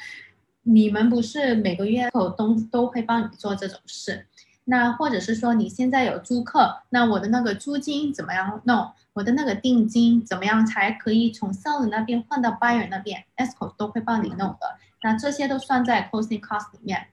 [0.62, 4.26] 你们不是每个月都都会帮你做这种事。
[4.64, 8.88] 那或者是说你现在有租客，那我的那个租金怎么样弄？
[9.20, 14.78] 我的那个定金怎么样才可以从 seller 那边换到 buyer 那边？Escrow 都会帮你弄的。
[15.02, 17.08] 那这些都算在 closing cost 里面。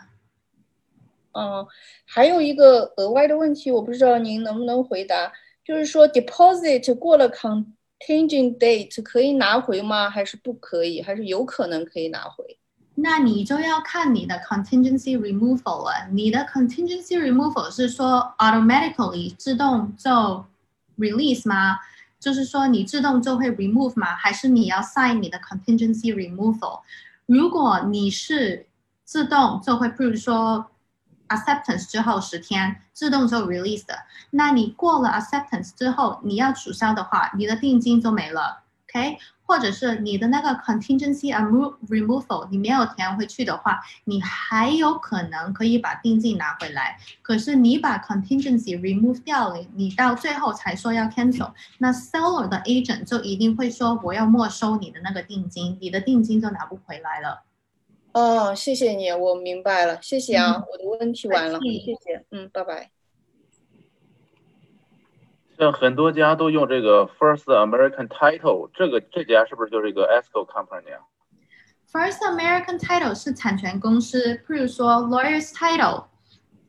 [1.33, 1.67] 嗯，
[2.05, 5.31] 还有一个额外的问题，我不知道您能不能回答，
[5.63, 10.09] 就是说 deposit 过了 contingent date 可以拿回吗？
[10.09, 10.99] 还是不可以？
[10.99, 12.57] 还是有可能可以拿回？
[12.95, 16.07] 那你就要看你的 contingency removal 了。
[16.11, 20.09] 你的 contingency removal 是说 automatically 自动就
[20.97, 21.77] release 吗？
[22.19, 24.15] 就是说你自动就会 remove 吗？
[24.15, 26.79] 还是你要 sign 你的 contingency removal？
[27.27, 28.65] 如果你是
[29.03, 30.65] 自动就会，比如说。
[31.29, 33.95] Acceptance 之后十天自动就 release 的，
[34.31, 39.17] 那你过了 acceptance 之后，你要取消的话，你的定金就没了，OK？
[39.45, 41.33] 或者是你的那个 contingency
[41.87, 46.97] removal 你没有填回去的话，你还有可能可以把定金拿回来。
[47.21, 57.43] 可是你把 contingency remove 掉了，你到最后才说要 cancel，那 seller 的 agent 就一定会说我要没收你的那个定金，你的定金就拿不回来了。
[58.13, 62.89] 哦，谢谢你，我明白了，谢谢啊，我的问题完了，谢谢，嗯，拜拜。
[65.55, 71.05] 像很多家都用这个 First American Title，这个这家是不是就是一个 escrow company 啊
[71.91, 76.05] ？First American Title 是产权公司，譬如说 Lawyers Title，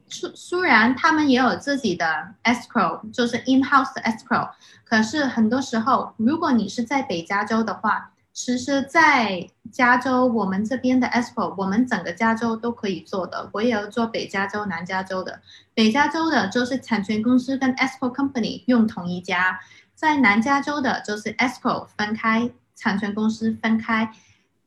[0.09, 4.51] 虽虽然他们也有自己的 escrow，就是 in-house escrow，
[4.85, 8.13] 可是很多时候，如果你是在北加州的话。
[8.41, 13.51] 其实，在加州，我们这边的 escrow，我们整个加州都可以做的。
[13.53, 15.41] 我也要做北加州、南加州的。
[15.75, 19.59] 北加州的就是产权公司跟 escrow company 用同一家，
[19.97, 24.09] 在南加州的就是 escrow 分开，产权公司分开。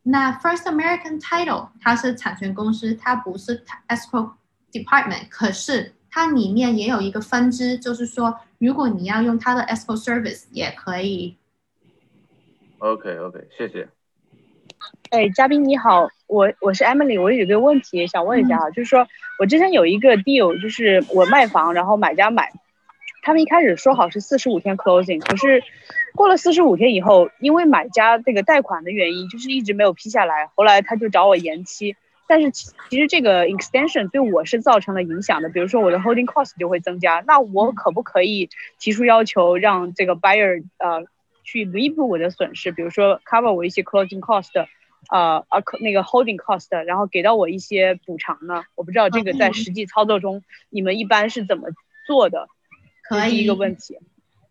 [0.04, 4.32] 那 First American Title 它是产权公司，它不是 ESPO
[4.74, 11.38] department，可是它里面也有一个分支，就是说，如果你要用它的 escrow service，也可以。
[12.82, 13.88] OK OK，谢谢。
[15.12, 19.08] 哎，嘉宾你好，我我是 Emily，我有个问题想问一下哈，就是说
[19.38, 22.52] 我之前有一个 deal，就是我卖房，然后买家买，
[23.22, 25.62] 他们一开始说好是四十五天 closing，可是
[26.16, 31.96] 过了四十五天以后，因为买家这个贷款的原因，就是一直没有批下来，后来他就找我延期，
[32.28, 41.06] 但是其实这个 extension 对我是造成了影响的，比如说我的 holding cost 就会增加，那我可不可以提出要求让这个 buyer 呃？
[41.52, 44.48] 去弥补我的损失，比如说 cover 我一些 closing cost，
[45.10, 48.64] 呃啊那个 holding cost，然后给到我一些补偿呢？
[48.76, 51.68] 我不知道这个在实际操作中你们一般是怎么
[52.08, 52.48] 做的？
[53.04, 54.00] 可以一个问题，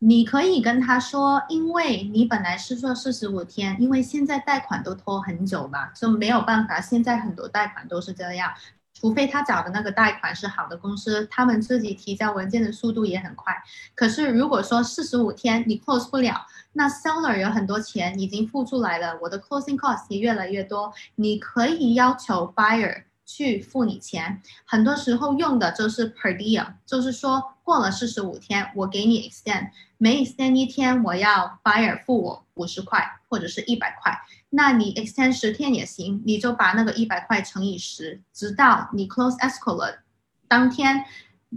[0.00, 6.78] 你可以跟他说，因为你本来是说四十五天，因为现在贷款都拖很久嘛，就没有办法。
[6.78, 8.52] 现在很多贷款都是这样。
[9.00, 13.56] 除非他找的那个贷款是好的公司，他们自己提交文件的速度也很快。
[13.94, 24.42] 可是如果说四十五天你 close 不了，那 seller 有很多钱已经付出来了，我的 closing cost 也越来越多，你可以要求 buyer 去付你钱。
[24.64, 27.54] 很多时候用的就是 per deal，就是说。
[27.62, 34.12] 过了四十五天，我给你 extend，每 extend 一天，我要 buyer 付我五十块或者是一百块。
[34.48, 40.02] 那你 extend 十天也行，你就把那个一百块乘以十，直到你 close escrow 了
[40.48, 41.04] 当天，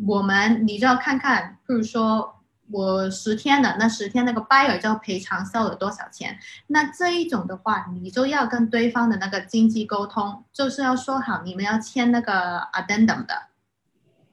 [0.06, 2.33] 我们你就要看看，譬如说
[2.74, 6.40] 我十天的那十天那个 buyer 就要赔偿 seller 多少钱。
[6.68, 13.53] 那这一种的话，你就要跟对方的那个经济沟通，就是要说好你们要签那个 addendum 的。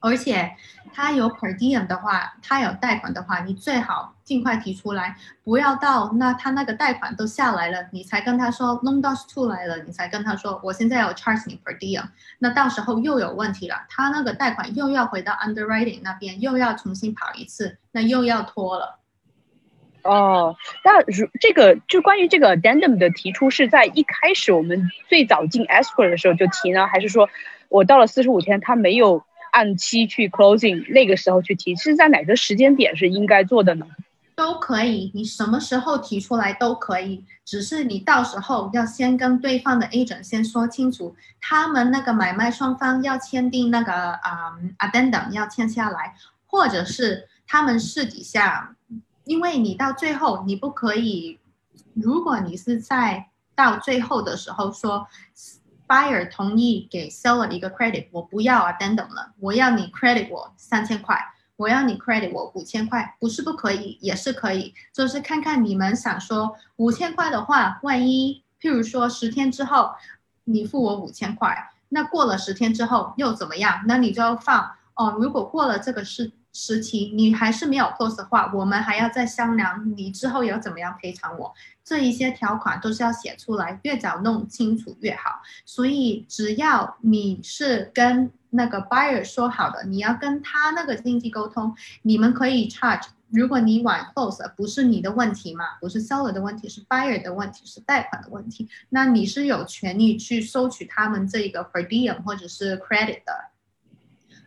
[0.01, 0.51] 而且，
[0.91, 12.03] 他有 per diem 的话，他有贷款的话，你最好尽快提出来，不要到那他那个贷款都下来了，你才跟他说 loan loss 出来了，你才跟他说我现在要 charge 你 per diem，
[12.39, 18.99] 那到时候又有问题了，他那个贷款又要回到 underwriting 那边，又要重新跑一次，那又要拖了。
[20.01, 27.29] 哦，那如这个就关于这个 addendum 的提出是在一开始我们最早进 escrow 的时候就提呢，还是说
[27.69, 29.23] 我到了四十五天他没有？
[29.51, 33.85] 按期去 closing，那个时候去提，是在哪个时间点是应该做的呢？
[34.35, 46.15] 都可以，你什么时候提出来都可以，只是你到时候要先跟对方的 agent 先说清楚，他们那个买卖双方要签订那个啊 addendum 要签下来，
[46.47, 48.75] 或者是他们私底下，
[49.25, 51.37] 因为你到最后你不可以，
[51.93, 55.07] 如果你是在到最后的时候说。
[55.91, 61.19] Buyer 同意给 seller 一个 credit，我不要啊，等等了，我要你 credit 我三千块，
[61.57, 69.91] 我要你 credit 我五千块，不是不可以，也是可以，就是看看你们想说五千块的话，万一譬如说十天之后
[70.45, 73.83] 你付我五千块，那过了十天之后又怎么样？
[73.85, 81.53] 那你就要放哦，如果过了这个是时期你还是没有 close 的话，我们还要再商量你之后要怎么样赔偿我。
[81.83, 85.41] 这一些条款都是要写出来，越早弄清楚越好。
[85.65, 93.07] 所以只要你是跟那个 buyer 说好的，你要跟他那个经济沟通，你们可以 charge。
[93.29, 95.77] 如果你晚 close，不是你的问题嘛？
[95.79, 98.67] 不是 seller 的问题，是 buyer 的问题，是贷款的问题。
[98.89, 103.51] 那你是有权利去收取他们这个 per diem 或者是 credit 的。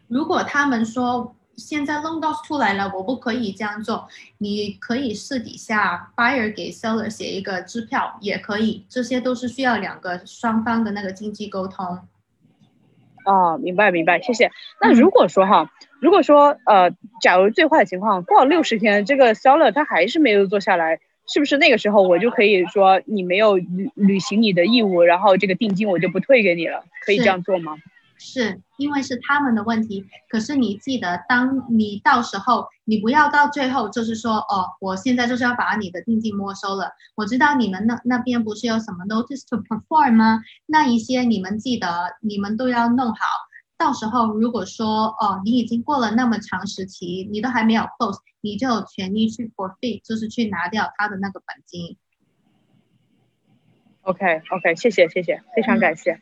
[0.07, 4.09] 如果他们说，现在 loan loss 出来了，我不可以这样做。
[4.39, 11.99] 你可以私底下 buyer 给 seller 写一个支票，也可以，这些都是需要两个双方的那个经济沟通。
[13.25, 14.51] 哦，明白明白，谢谢。
[14.81, 16.91] 那如果说哈，如果说呃，
[17.23, 26.85] 假如最坏的情况过了六十天，这个 seller 他还是没有做下来，是不是那个时候我就可以说你没有履履行你的义务，然后这个定金我就不退给你了？
[27.07, 27.77] 可以这样做吗？
[28.25, 36.91] 是因为是他们的问题，可是你记得，当你到时候，你不要到最后就是说，哦，我现在就是要把你的定金没收了。
[37.15, 40.41] 我知道你们那那边不是有什么 notice to perform 吗？
[40.65, 43.19] 那一些你们记得，你们都要弄好。
[43.77, 51.99] 到时候如果说，哦，你已经过了那么长时期，你都还没有 close，你就有权利去 forfeit，就是去拿掉他的那个本金。
[54.03, 56.13] OK OK，谢谢谢谢，非常感谢。
[56.13, 56.21] 嗯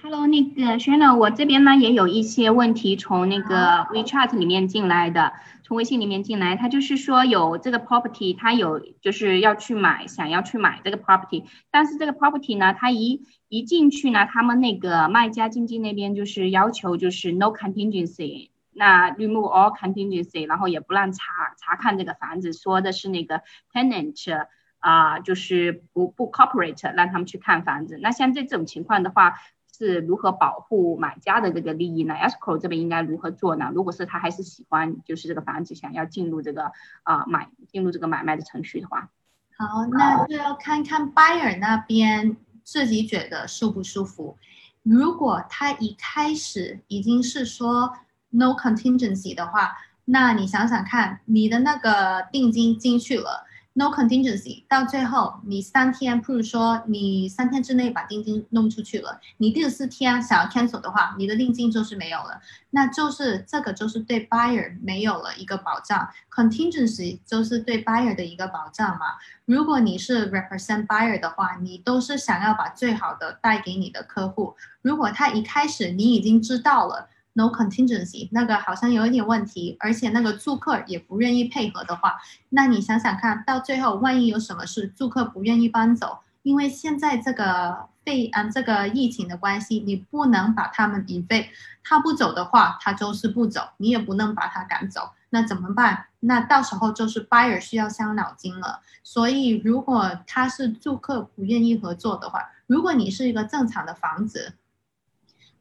[0.00, 5.32] ，Hello，那个 Shannon，我这边呢也有一些问题从那个 WeChat 里面进来的，
[5.64, 21.24] 从微信里面进来，他就是说有这个 property，他有就是要去买，想要去买这个 property，但是这个 property 呢，他一一进去呢，他们那个卖家经纪那边就是要求就是 no contingency，那 remove all contingency，然后也不让查
[21.58, 24.46] 查看这个房子，说的是那个 tenant
[24.78, 27.98] 啊，就是不不 cooperate，让他们去看房子。
[28.00, 29.34] 那像这种情况的话，
[29.82, 33.72] 是如何保护买家的这个利益呢？Escrow 这边应该如何做呢？
[33.74, 36.70] 如果是他还是喜欢，就是这个房子想要进入这个
[37.02, 39.10] 啊买进入这个买卖的程序的话，
[39.56, 44.36] 好，那就要看看 buyer 那边自己觉得舒不舒服。
[44.84, 47.92] 如果他一开始已经是说
[48.30, 49.72] no contingency 的话，
[50.04, 53.48] 那你想想看，你的那个定金进去了。
[53.74, 62.38] No contingency，到最后你三天，譬如说你三天之内把定金弄出去了，你第四天想要 cancel 的话，你的定金就是没有了，
[62.68, 66.06] 那就是这个就是对 buyer 没有了一个保障。
[66.30, 69.06] Contingency 就是对 buyer 的一个保障嘛。
[69.46, 74.54] 如果你是 represent buyer 的话，你都是想要把最好的带给你的客户。
[74.82, 77.08] 如果他一开始你已经知道了。
[77.34, 82.16] No contingency，那个好像有一点问题，而且那个租客也不愿意配合的话，
[82.50, 91.48] 那你想想看到最后，万一有什么事，租客不愿意搬走，因为现在这个肺嗯这个疫情的关系，你不能把他们抵费，
[91.82, 96.08] 他不走的话，他就是不走，你也不能把他赶走，那怎么办？
[96.20, 98.80] 那到时候就是 buyer 需要伤脑筋了。
[99.02, 104.52] 所以如果他是租客不愿意合作的话，如果你是一个正常的房子。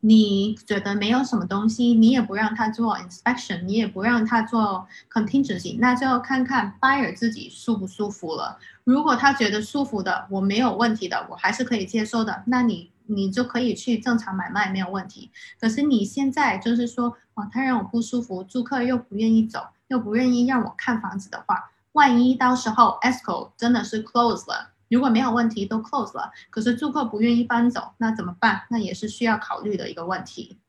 [0.03, 8.57] 你觉得没有什么东西，你也不让他做 inspection，你也不让他做 contingency，那就看看 buyer 自己舒不舒服了。
[8.83, 15.29] 如果他觉得舒服的，我没有问题的，我还是可以接受的，那你你就可以去正常买卖，没有问题。
[15.59, 24.70] 可是你现在就是说，哦，他让我不舒服，租客又不愿意走，又不愿意让我看房子的话，万一到时候 escrow 真的是 close 了。
[24.91, 28.63] 如果没有问题都 close 了，可是住客不愿意搬走，那怎么办？
[28.69, 30.59] 那也是需要考虑的一个问题。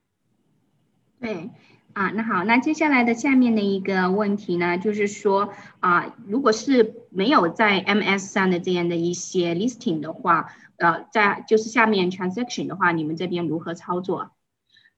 [1.21, 1.51] 对，
[1.93, 14.31] 啊，那好，那接下来的下面的一个问题呢，就是说啊，如果是没有在 MS 上的这样的一些 listing 的话，呃，在就是下面 transaction 的话，你们这边如何操作？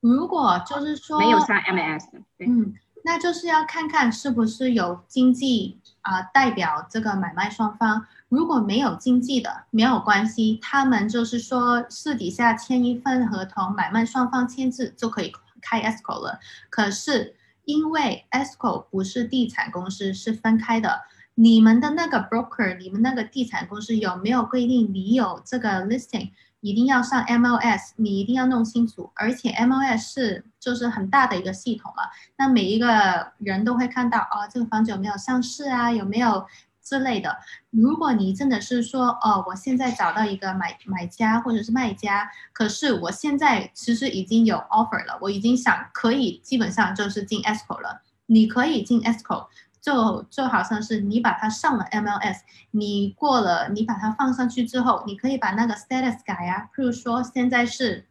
[0.01, 2.05] 如果就是说没有上 MS，
[2.37, 2.75] 对，嗯，
[3.07, 8.07] 那就是要看看是不是有经济啊代表这个买卖双方。
[8.31, 16.41] 如果没有经济的，没有关系，他们就是说私底下签一份合同，买卖双方签字就可以开 escrow 了。
[16.71, 17.37] 可是
[17.67, 21.03] 因为 escrow 不是地产公司，是分开的，
[21.35, 26.31] 你们的那个 broker，你们那个地产公司有没有规定你有这个 listing
[26.65, 27.93] 一定要上 MLS？
[27.97, 29.11] 你一定要弄清楚。
[29.15, 32.05] 而且 MLS 是就是很大的一个系统嘛，
[32.37, 35.93] 那每一个人都会看到哦，这个房子有没有上市啊？
[35.93, 36.47] 有没有？
[36.87, 37.35] 之类的，
[37.71, 48.03] 如果你真的是说，哦，我现在找到一个买买家或者是卖家，可是我现在其实已经有 offer 了，我已经想可以基本上就是进 esco 了。
[48.27, 49.47] 你可以进 esco
[49.85, 52.39] 就就好像是你把它上了 MLS，
[52.71, 58.07] 你过了，你把它放上去之后，你可以把那个 status 改啊，譬如说现在是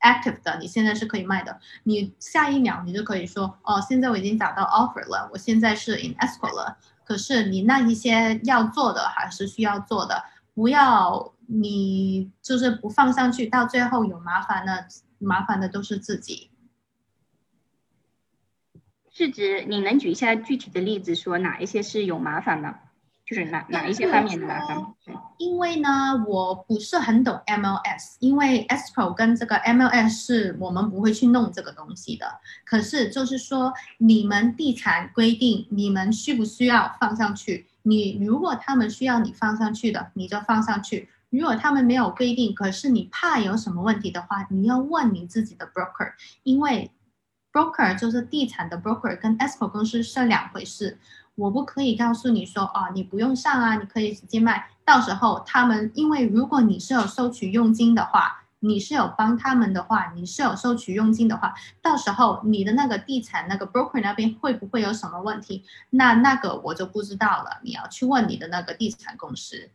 [0.00, 6.76] active 的，你现在是可以卖的，你下一秒你就可以说，哦，现在我已经找到 offer 了，我现在是 in escrow 了。
[7.04, 14.88] 可是你那一些要做的还是需要做的，不要你就是不放上去，到最后有麻烦的，
[15.18, 16.49] 麻烦的都是自己。
[19.20, 22.74] 是指你能举一下具体的例子，说哪一些是有麻烦的？
[23.26, 24.78] 就是哪哪一些方面的麻烦？
[25.36, 32.26] 因为呢，我不是很懂 MLS，因为 escrow 跟这个 MLS 是我们不会去弄这个东西的。
[32.64, 37.66] 可是就是说，你们地产规定，你们需不需要放上去？
[37.82, 46.90] 你如果他们需要你放上去的，你就放上去；如果他们没有规定，可是你怕有什么问题的话，你要问你自己的 broker，因为
[47.52, 50.98] broker 就是地产的 broker，跟 escrow 公司是两回事。
[51.36, 54.70] 我不可以告诉你说，哦，你不用上啊，你可以直接卖。
[54.84, 65.64] 到时候他们，因为如果你是有收取佣金的话，你是有帮他们的话，你是有收取佣金的话，到时候你的那个地产那个 broker 那边会不会有什么问题？
[65.90, 69.70] 那那个我就不知道了，你要去问你的那个地产公司。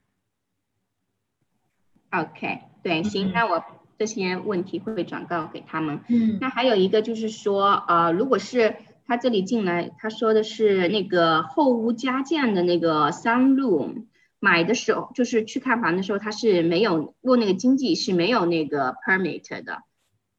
[2.12, 3.64] OK，对，行，那我
[3.98, 6.02] 这些问题会转告给他们。
[6.08, 8.76] 嗯，那还有一个就是说，呃，如果是。
[9.08, 14.08] 他这里进来，他说的是那个后屋加建的那个 sunroom，
[14.40, 19.84] 买的时候就是去看房的时候，他是没有问那个经济是没有那个 permit 的，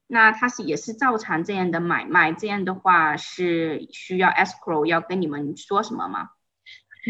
[0.08, 6.30] 那他是也是照常这样的买卖，这样的话是需要 escrow 要跟你们说什么吗？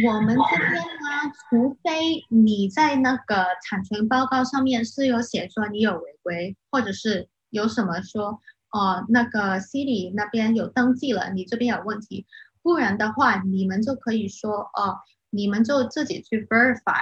[0.04, 8.40] 我们这边呢，除非你在那个产权报告上面是有写说你有违规，或者是有什么说。
[8.72, 12.26] 哦，那个 City 那边有登记了，你这边有问题，
[12.62, 14.98] 不然的话，你们就可以说哦，
[15.30, 17.00] 你们就自己去 verify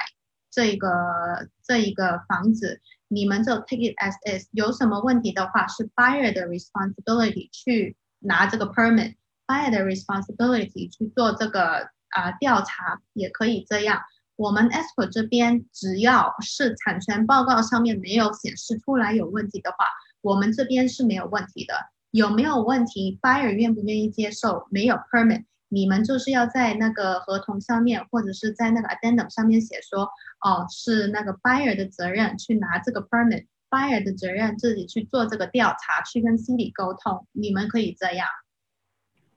[0.53, 14.01] 这个这一个房子，你们就 take it as is，有什么问题的话，是 buyer 的 responsibility 去拿这个 permit，buyer 的 responsibility 去做这个啊调查，也可以这样。
[14.37, 19.85] 我们 escrow 这边只要是产权报告上面没有显示出来有问题的话。
[20.23, 21.75] 我们这边是没有问题的，
[22.11, 24.67] 有没有问题？Buyer 愿不愿意接受？
[24.71, 30.09] 没有 permit，你们就是要在那个合同上面，或者是在那个 addendum 上面写说，
[30.41, 37.27] 哦，是那个 buyer 的责任去拿这个 permit，buyer 的责任自己去做这个调查，去跟经理沟通。
[37.33, 38.27] 你们可以这样，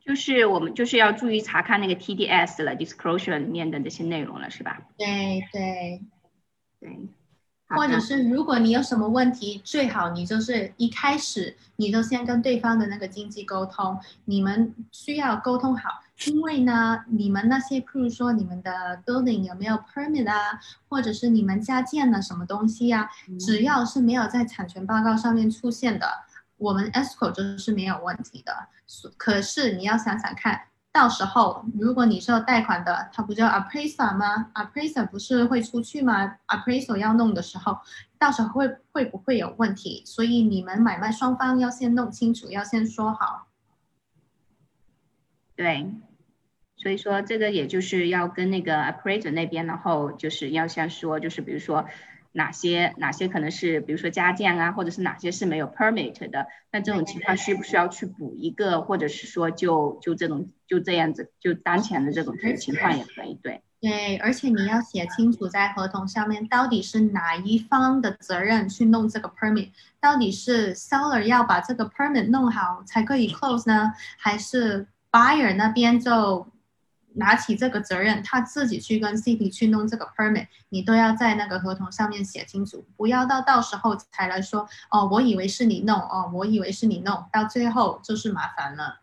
[0.08, 4.82] 就是我们就是要注意查看那个 TDS 了，disclosure 里面的这些内容了，是吧？
[4.98, 6.02] 对对
[6.80, 7.10] 对。
[7.70, 20.58] 或者是如果你有什么问题，最好你就是一开始你就先跟对方的那个经济沟通，你们需要沟通好，因为呢，你们那些，譬如说你们的 building 有没有 permit 啊，
[20.88, 26.08] 或者是你们加建了什么东西啊，只要是没有在产权报告上面出现的，
[26.58, 28.68] 我们 escrow 就是没有问题的。
[29.16, 30.60] 可是你要想想看，
[30.92, 37.78] 到时候如果你是有贷款的，他不叫 appraiser 吗？appraiser 不是会出去吗？appraiser 要弄的时候，
[38.18, 40.04] 到时候会会不会有问题？
[40.06, 43.48] 所以你们买卖双方要先弄清楚，要先说好。
[45.56, 45.94] 对，
[46.76, 51.86] 所以说这个也就是要跟那个 appraiser 那边，然后就是要先说，就是比如说。
[52.38, 56.46] 哪些哪些可能是，比如说加建啊，或者是哪些是没有 permit 的？
[56.72, 76.46] 那这种情况需不需要去补一个，或者是说就就这种就这样子，就当前的这种情况也可以，对对，而且你要写清楚在合同上面到底是哪一方的责任去弄这个 permit，到底是 seller 要把这个 permit 弄好才可以 close 呢，还是 buyer 那边就？
[77.18, 89.02] 拿起这个责任，他自己去跟 City 去弄这个 permit，你都要在那个合同上面写清楚，不要到到时候才来说哦，我以为是你弄哦，我以为是你弄，到最后就是麻烦了。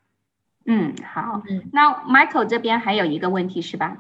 [0.67, 3.99] 嗯，好，嗯，那 Michael 这边还有一个问题是吧？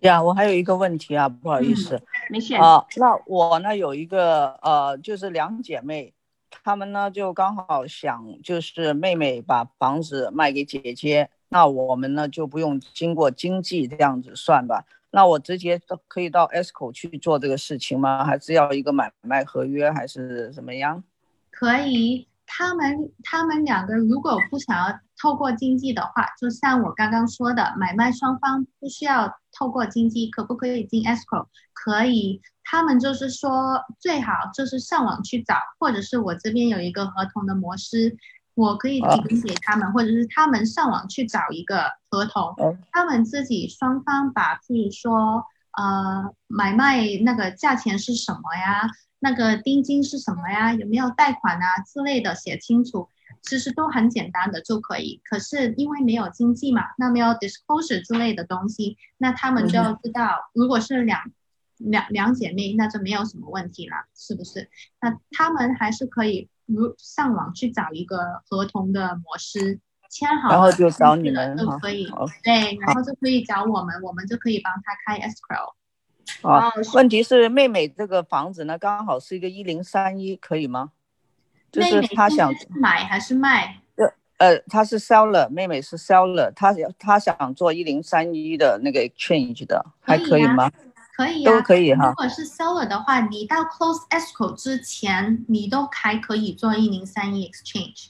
[0.00, 2.00] 呀，我还有一个问题啊，不好意思，
[2.30, 2.84] 没事啊。
[2.96, 6.14] 那我呢有一个呃，就是两姐妹。
[6.62, 14.84] 她们呢就刚好想，就是妹妹把房子卖给姐姐，那我们呢就不用经过经纪这样子算吧？
[15.12, 18.24] 那我直接都可以到 S 口去做这个事情吗？
[18.24, 21.04] 还是要一个买卖合约，还是怎么样？
[21.52, 22.26] 可以。
[22.46, 31.46] 他们他们两个如果不想要透过经济的话，就像我刚刚说的，买卖双方不需要透过经济，可不可以进 ESCO？
[31.72, 32.42] 可以。
[32.64, 38.16] 他们就是说最好就是上网去找，或者是我这边有一个合同的模式，
[38.54, 42.54] 我可以提供给他们，或者是他们上网去找一个合同，
[42.92, 45.44] 他们自己双方把，譬如说
[45.76, 48.88] 呃买卖那个价钱是什么呀？
[49.18, 50.72] 那个定金是什么呀？
[50.74, 53.08] 有没有贷款啊之类的写清楚，
[53.42, 55.20] 其实都很简单的就可以。
[55.24, 61.20] 可是因为没有经济嘛，那没有 disclosure 之类的东西，那他们就要知道，如果是两
[61.78, 64.68] 两两姐妹，那就没有什么问题了，是不是？
[65.00, 68.16] 那他们还是可以如上网去找一个
[68.48, 69.78] 合同的模式，
[70.10, 72.06] 签好，然后就找你们就可以，
[72.42, 75.74] 对，然后就可以找我们，我们就可以帮他开 escrow。
[76.42, 80.92] 啊，问题是妹妹这个房子呢，刚好是一个一零三一，可以吗？
[81.70, 83.80] 就是她想买还是卖？
[83.96, 84.06] 呃
[84.38, 90.70] 呃，她是 seller，妹妹是 seller，她她想做一零三一的那个 exchange 的，还可以吗？
[90.70, 90.90] 可以，
[91.44, 92.08] 都可以哈。
[92.08, 98.08] 如果是 seller 的话，你到 close escrow 之前，你都还可以做一零三一 exchange。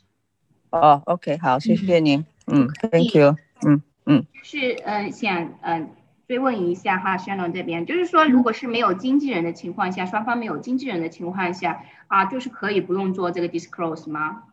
[0.71, 3.37] 哦，OK，好，谢谢您，嗯，Thank you，
[3.67, 4.27] 嗯嗯。
[4.43, 5.91] 是，嗯，想，嗯。
[6.27, 14.45] 追问一下哈轩龙这边，就是说，如果是没有经纪人的情况下，双方没有经纪人的情况下啊，就是可以不用做这个 disclose 吗？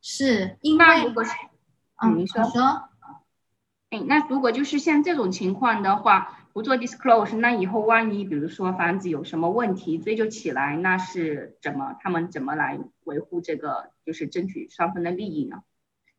[0.00, 1.30] 是，那如果是，
[2.02, 2.88] 嗯，你说，说，
[3.90, 15.62] 哎，那如果就是像这种情况的话，不做 disclose，那以后万一比如说房子有什么问题追究起来，那是怎么他们怎么来维护这个，就是争取双方的利益呢？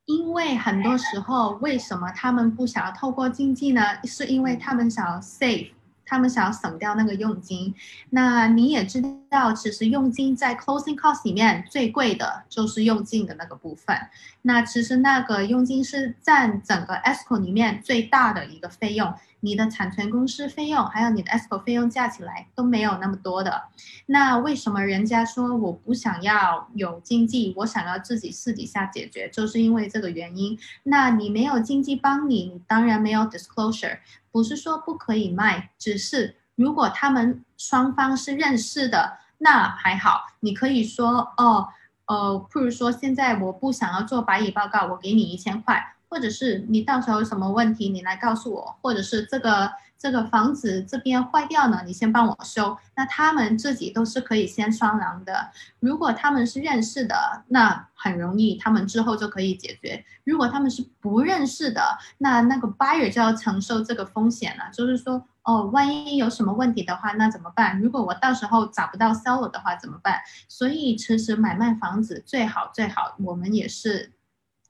[0.05, 3.81] 因为很多时候，为什么他们不想要透过经济呢？
[4.05, 5.69] 是因为他们想要 save。
[6.05, 7.73] 他们想要省掉那个佣金，
[8.09, 13.97] 那你也知道，其实佣金在 closing cost 里面最贵的就是佣金的那个部分。
[14.43, 23.63] 那其实那个佣金是占整个 escrow 里面最大的一个费用，你的产权公司费用还有你的 escrow 费用加起来都没有那么多的。
[24.07, 30.59] 那为什么人家说我不想要有经济，我想要自己私底下解决，就是因为这个原因。
[30.83, 33.99] 那你没有经济帮你，你当然没有 disclosure。
[34.33, 41.69] 不是说不可以卖，只是如果他们双方是认识的，那还好，你可以说哦，
[42.07, 49.71] 呃，譬如说现在我不想要做白蚁报告，我给你一千块，或者是你到时候有什么问题，你来告诉我，或者是这个。
[50.03, 52.77] 这个房子这边坏掉呢，你先帮我修。
[52.93, 55.49] 那他们自己都是可以先商量的。
[55.79, 57.15] 如果他们是认识的，
[57.47, 60.03] 那很容易，他们之后就可以解决。
[60.25, 61.81] 如果他们是不认识的，
[62.17, 64.65] 那那个 buyer 就要承受这个风险了。
[64.73, 67.79] 就是说，哦，万一有什么问题的话，那怎么办？
[67.79, 70.19] 如果我到时候找不到 seller 的话怎么办？
[70.49, 74.11] 所以其实买卖房子最好最好，我们也是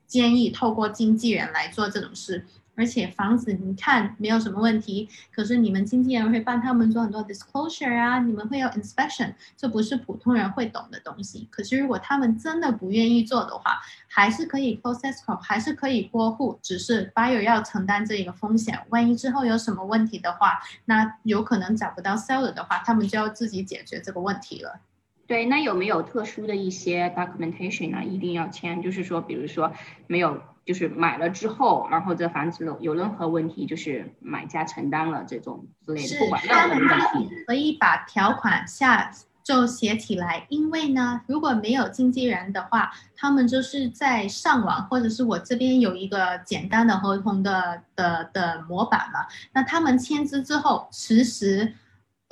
[0.05, 2.45] 建议透过经纪人来做这种事。
[2.75, 11.47] 而且房子你看没有什么问题，可是你们经纪人会帮他们做很多 disclosure 啊，你们会有 inspection，这不是普通人会懂的东西。
[11.51, 18.79] 可是如果他们真的不愿意做的话，还是可以 process call，还是可以过户，只是 buyer 要承担这一个风险。
[18.89, 24.79] 万一之后有什么问题的话，那有可能找不到 seller 的话，他们就要自己解决这个问题了。
[25.25, 28.03] 对，那有没有特殊的一些 documentation 呢？
[28.03, 29.71] 一定要签，就是说，比如说
[30.07, 39.11] 没有就是买了之后，然后这房子有有任何问题，就是买家承担了这种之类的，不管任何问题，可以把条款下
[39.43, 40.45] 就写起来。
[40.49, 51.73] 因为呢，如果没有经纪人的话，他们就是在上网，或者是我这边有一个简单的合同的的的模板嘛，那他们签字之后，其实。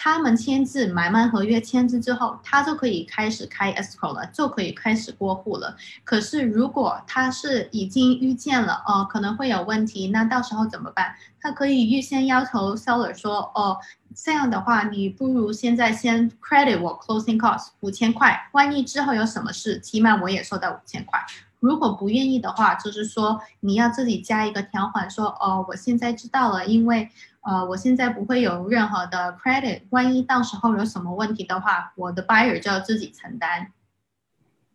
[0.03, 5.77] 他们签字买卖合约签字之后，他就可以开始开 escrow 了，就可以开始过户了。
[6.03, 11.13] 可是如果他是已经预见了哦可能会有问题，那到时候怎么办？
[11.39, 13.77] 他可以预先要求 seller 说哦
[14.15, 21.23] 这样的话，你不如现在先 credit 我 closing cost 五千块，万一之后有什么事，起码我也收到五千块。
[21.59, 27.07] 如果不愿意的话，就是说你要自己加一个条款，说哦我现在知道了，因为。
[27.41, 33.71] 呃，我现在不会有任何的 credit，万一到时候有什么问题的话，我的 buyer 就要自己承担。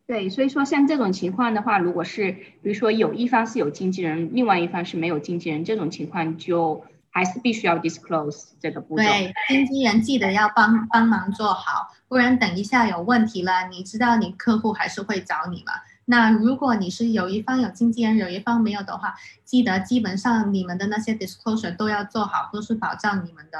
[0.06, 9.02] 对，所以说像这种情况的话，如果是比如说有一方是有经纪人，另外一方是没有经纪人，这种情况就还是必须要 disclose 这个步骤。
[9.02, 15.72] 对，经纪人记得要帮帮忙做好，不然等一下有问题了，你知道你客户还是会找你嘛。
[16.06, 19.14] 那如果你是有一方有经纪人，有一方没有的话，
[19.44, 23.58] 记得基本上你们的那些 disclosure 都要做好，都是保障你们的。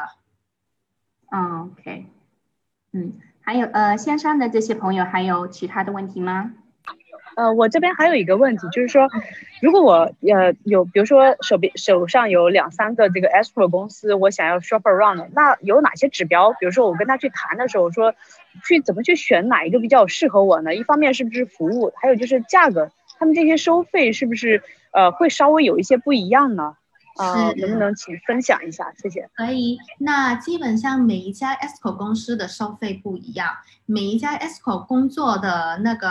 [1.31, 2.07] 嗯，OK，
[2.93, 6.53] 嗯，还有呃线上的这些朋友还有其他的问题吗？
[7.37, 9.09] 呃，我这边还有一个问题，就是说，
[9.61, 9.93] 如果我
[10.23, 16.53] 呃有，比如说手边手上有两三个这个 escrow 公司，我想要 shop around，那有哪些指标？
[16.53, 18.15] 比如说我跟他去谈的时候，说
[18.65, 20.75] 去怎么去选哪一个比较适合我呢？
[20.75, 24.63] 一方面是不是服务，还有就是价格，他们这些收费是不是
[24.93, 26.77] 呃会稍微有一些不一样呢？
[27.17, 28.93] 啊，能不能请分享一下？
[29.03, 29.29] 谢谢。
[29.35, 29.79] 可以。
[29.99, 33.49] 那基本上每一家 ESCO 公司的收费不一样，
[33.87, 36.09] 每一家 ESCO 工作的那个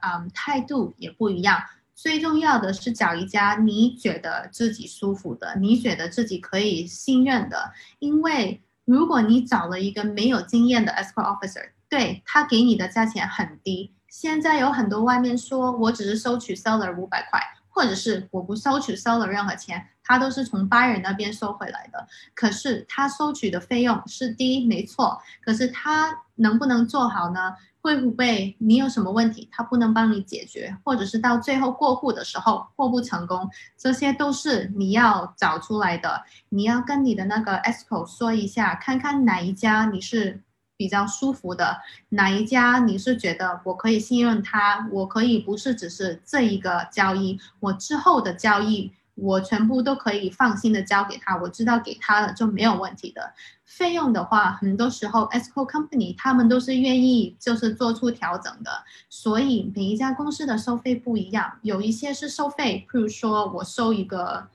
[0.00, 1.62] 嗯态度也不一样。
[1.94, 7.72] 最重要的是找一家你觉得自己舒服的，你觉得自己可以信任的。
[7.98, 13.92] 因为如果你找了一个没有经验的 ESCO officer，对他给你的价钱很低。
[14.08, 19.86] 现在有很多外面说我只是收取 seller 五百块，或者是我不收取 seller 任何钱。
[20.08, 25.20] 他都是从 buyer 那边收回来的，可是他收取的费用是低，没错。
[25.44, 27.52] 可是他能不能做好呢？
[27.80, 36.22] 会不会你有什么问题，他不能帮你解决，或者是到最后过户的时候过不成功，这些都是你要找出来的。
[36.50, 40.40] 你要跟你的那个 escrow 说一下，看看哪一家你是
[40.76, 41.78] 比较舒服的，
[42.10, 48.92] 哪一家你是觉得我可以信任他，我可以不是只是这一个交易，我之后的交易。
[49.18, 53.32] 我全部都可以放心的交给他，我知道给他了就没有问题的。
[53.64, 58.70] 费用的话，很多时候，esco company 他们都是愿意就是做出调整的，
[59.08, 64.48] 所以每一家公司的收费不一样，有一些是收费，譬如说我收一个，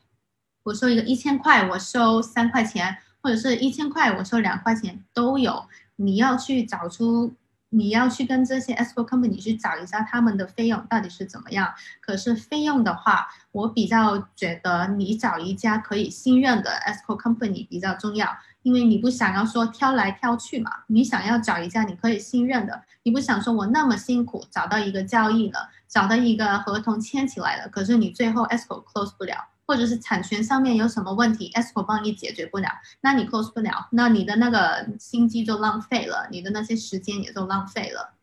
[0.62, 5.66] 我收一个一千块，我收三块钱，或者是一千块我收两块钱都有，
[5.96, 7.36] 你要去找出。
[7.74, 11.74] 你要去跟这些 escrow company 去找一下他们的费用到底是怎么样。
[12.02, 18.28] 可是费用的话，我比较觉得你找一家可以信任的 escrow company 比较重要，
[18.64, 29.48] 因为你不想要说挑来挑去嘛，你想要找一家你可以信任的，你不想说我那么辛苦找到一个交易了，找到一个合同签起来了，可是你最后 escrow close 不了。
[29.72, 32.68] 或者是产权上面有什么问题，ESCO 帮你解决不了，
[33.00, 38.16] 那你 close 不了，那你的那个心机就浪费了，你的那些时间也都浪费了。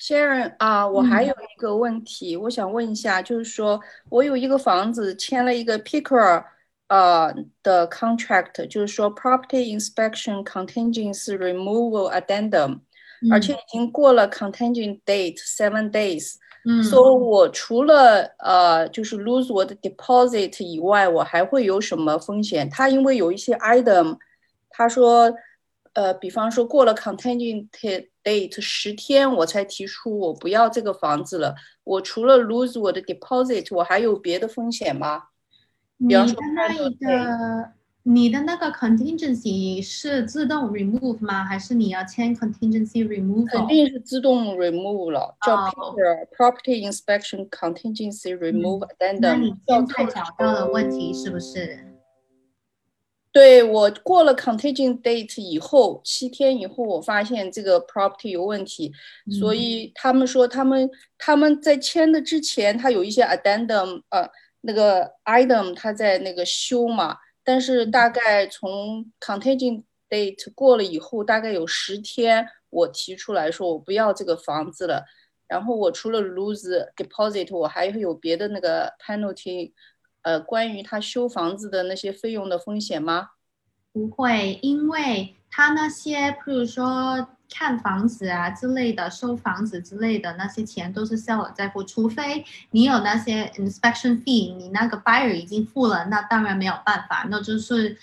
[0.00, 3.78] Sharon 啊，我还有一个问题，我想问一下，就是说
[4.08, 6.42] 我有一个房子签了一个 Picker
[6.86, 12.80] 呃的 contract，就是说 Property Inspection Contingency Removal Addendum，
[13.30, 16.36] 而且已经过了 contingent date seven days。
[16.82, 22.68] 说我除了呃，就是 lose 我的 deposit 以外，我还会有什么风险？
[22.70, 24.18] 他因为有一些 item，
[24.70, 25.32] 他说，
[25.94, 27.68] 呃，比方说过了 contingent
[28.24, 31.54] date 十天，我才提出我不要这个房子了。
[31.84, 35.24] 我除了 lose 我的 deposit，我还有别的风险吗？
[36.08, 37.77] 比方说那一个。
[38.04, 41.44] 你的那个 contingency 是自动 remove 吗？
[41.44, 43.46] 还是你要签 contingency remove？
[43.50, 45.54] 肯定是自动 remove 了，叫
[46.34, 49.18] property inspection contingency remove addendum。
[49.20, 51.84] 那你现在找到了问题是不是？
[53.30, 58.90] 对我过了 contingent date 以后，七天以后，我发现这个 property 有问题，
[59.38, 60.88] 所以他们说他们
[61.18, 64.26] 他们在签的之前，他有一些 addendum，呃，
[64.62, 67.18] 那个 item 他在那个修嘛。
[67.48, 75.02] 但是大概从 contagion date 过了以后，大概有十天，我提出来说我不要这个房子了，
[75.46, 79.72] 然后我除了 lose deposit，我还有别的那个 penalty，
[80.20, 83.30] 呃，关于他修房子的那些费用的风险吗？
[83.94, 97.96] 不会，因为他那些，譬如说看房子啊之类的，收房子之类的那些钱都是 seller 在付，除非你有那些 inspection fee，你那个 buyer 已经付了，那当然没有办法，那就是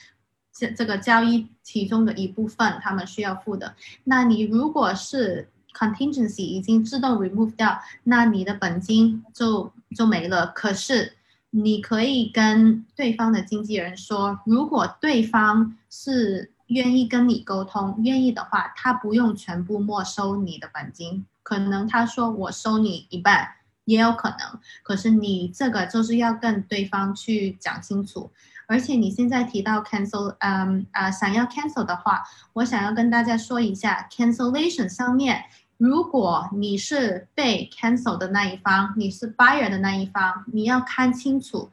[0.53, 3.75] 这这个交易其中的一部分，他们需要付的。
[4.05, 10.47] 那你如果是 contingency 已经自动 remove 掉，那你的本金就就没了。
[10.47, 11.17] 可是
[11.51, 23.47] 你可以跟对方的经纪人说，如果对方是愿意跟你沟通，愿意的话，他不用全部没收你的本金，可能他说我收你一半
[23.85, 24.37] 也有可能。
[24.83, 28.31] 可是你这个就是要跟对方去讲清楚。
[28.67, 32.23] 而且你现在提到 cancel，嗯啊，想要 cancel 的话，
[32.53, 35.43] 我想要跟大家说一下 cancellation 上面。
[35.77, 41.69] 如果你是被 cancel 的那一方，你是 buyer 的那一方，你要看清楚，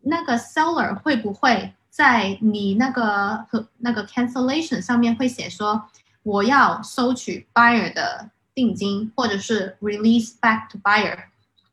[0.00, 5.84] 那个 seller 会不会在你那个和那个 cancellation 上面会写说，
[6.22, 11.18] 我要收取 buyer 的定金，或者是 release back to buyer，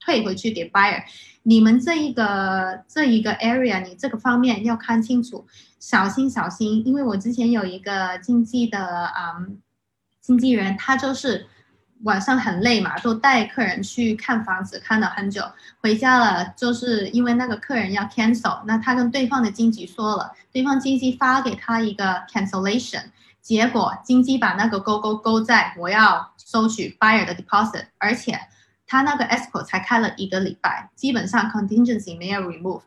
[0.02, 1.02] 退回去给 buyer。
[1.44, 5.46] 你们这一个这一个 area，你这个方面要看清楚，
[5.80, 9.48] 小心小心，因为我之前有一个经济的啊。
[10.20, 11.48] 经纪人他就是
[12.04, 15.44] 晚上很累嘛，就带客人去看房子，看了很久，
[15.82, 23.04] 回家了，就是因为那个客人要 cancel，那他跟对方的经纪说了，对方经纪发给他一个 cancellation，
[23.42, 28.40] 结果经纪把那个勾勾勾在我要收取 buyer 的 deposit，而且
[28.86, 32.82] 他那个 escrow 才开了一个礼拜，基本上 contingency 没有 remove，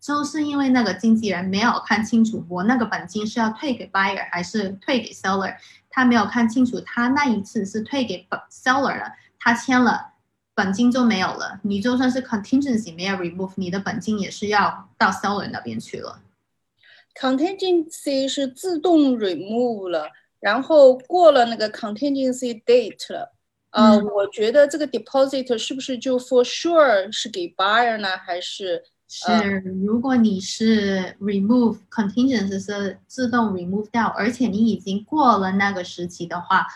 [0.00, 5.54] 就是因为那个经纪人没有看清楚我那个本金是要退给 buyer 还是退给 seller。
[5.96, 10.12] 他没有看清楚，他那一次是退给 seller 了，他签了，
[10.54, 11.58] 本金就没有了。
[11.62, 16.20] 你就算是 contingency 没有 remove，你的本金也是要到 seller 那边去了。
[17.18, 23.32] contingency 是自动 remove 了，然后过了那个 contingency date 了。
[23.70, 28.84] 呃，我觉得这个 deposit 是不是就 for sure 是给 buyer 呢，还是？
[29.08, 36.66] 是，如果你是 remove contingency 是自动 remove 掉，而且你已经过了那个时期的话，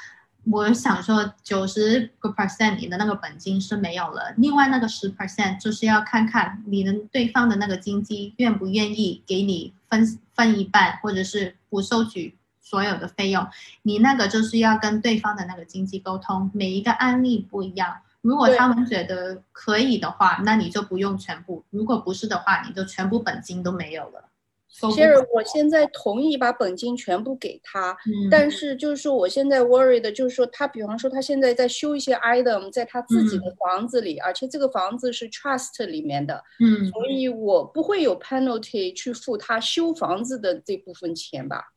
[0.51, 4.33] 我想说九十个 percent 你的那个本金是没有了。
[4.37, 13.47] 另外那个十 percent 就是要看看你的对方的那个经济愿不愿意给你分分一半，或者是不收取所有的费用。
[13.83, 17.97] 你那个就是要跟对方的那个经济沟通，每一个案例不一样。
[18.23, 24.27] 如果他们觉得可以的话，那你就不用全部；如果不是的话，你就全部本金都没有了。
[24.73, 27.97] 其实我现在同意把本金全部给他，
[28.31, 41.73] 但是就是说我现在 worried 的就是说他，比方说他现在在修一些 item 在他自己的房子里，而且这个房子是 trust 里面的，嗯，所以我不会有 penalty 去付他修房子的这部分钱吧。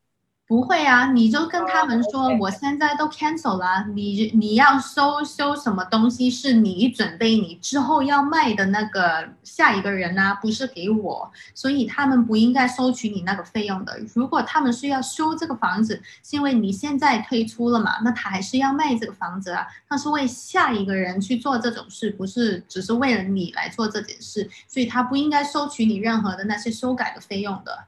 [0.54, 14.00] 不会啊，你就跟他们说，我现在都 cancel 了，你你要收收什么东西是你准备你之后要卖的那个下一个人啊，不是给我，所以他们不应该收取你那个费用的。
[14.14, 27.86] 如果他们是要修这个房子，是因为你现在退出了嘛，那他还是要卖这个房子啊，他是为下一个人去做这种事，不是只是为了你来做这件事，所以他不应该收取你任何的那些修改的费用的。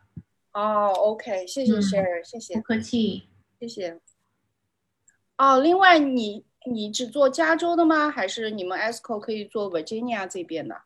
[0.56, 3.28] 哦，OK，谢谢 Share，谢谢，不客气，
[3.60, 4.00] 谢谢。
[5.38, 8.10] 哦，另外你你只做加州的吗？
[8.10, 10.84] 还是你们 ESCO 可以做 Virginia 这边的？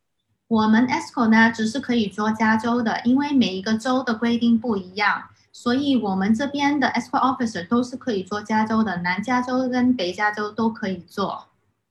[0.47, 11.45] 我们 ESCO 呢，只是可以做加州的，因为每一个州的规定不一样，所以我们这边的 ESCO Officer 都是可以做加州的，南加州跟北加州都可以做。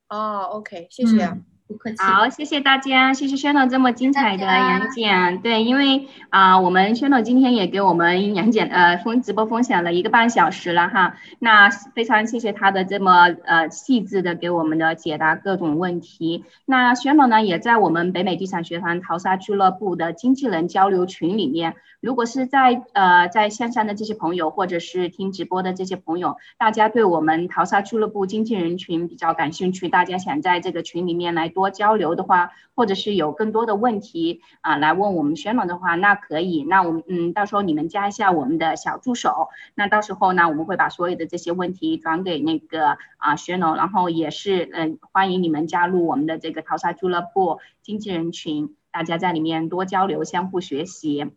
[0.09, 1.33] 哦，OK，谢谢。
[1.69, 1.97] 不客气。
[1.99, 5.39] 好，谢谢大家，谢谢轩总这么精彩的演讲。
[5.43, 16.45] 对，因为啊，我们轩总今天也给我们演讲呃分直播分享了一个半小时了哈，那非常谢谢他的这么呃细致的给我们的解答各种问题。
[16.65, 21.75] 那轩总呢也在我们北美地产学堂淘沙俱乐部的经纪人交流群里面。
[22.01, 51.33] 如果是在呃在线上的这些朋友，或者是听直播的这些朋友，大家对我们淘沙俱乐部经纪人群比较感兴趣，大家想在这个群里面来多交流的话，或者是有更多的问题啊来问我们轩总的话，那可以，那我们嗯到时候你们加一下我们的小助手，那到时候呢我们会把所有的这些问题转给那个啊轩总，然后也是嗯欢迎你们加入我们的这个淘沙俱乐部经纪人群，大家在里面多交流，相互学习。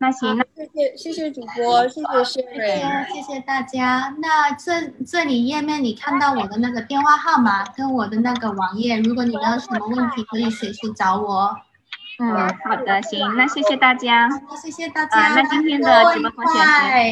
[0.00, 4.14] 那行，那谢谢谢谢主播，谢谢 Sherry，谢谢大家。
[4.18, 11.56] 那这这里页面你看到我的那个电话号码跟我的那个网页，如果你们有什么问题，可以随时找我。
[12.20, 12.30] 嗯，
[12.64, 14.28] 好的，行，那谢谢大家，
[14.60, 15.34] 谢谢大家。
[15.34, 16.64] 那今天的直播分享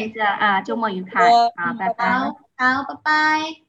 [0.07, 2.09] 就这啊，周末愉快，好，拜拜，
[2.57, 3.66] 好，拜拜。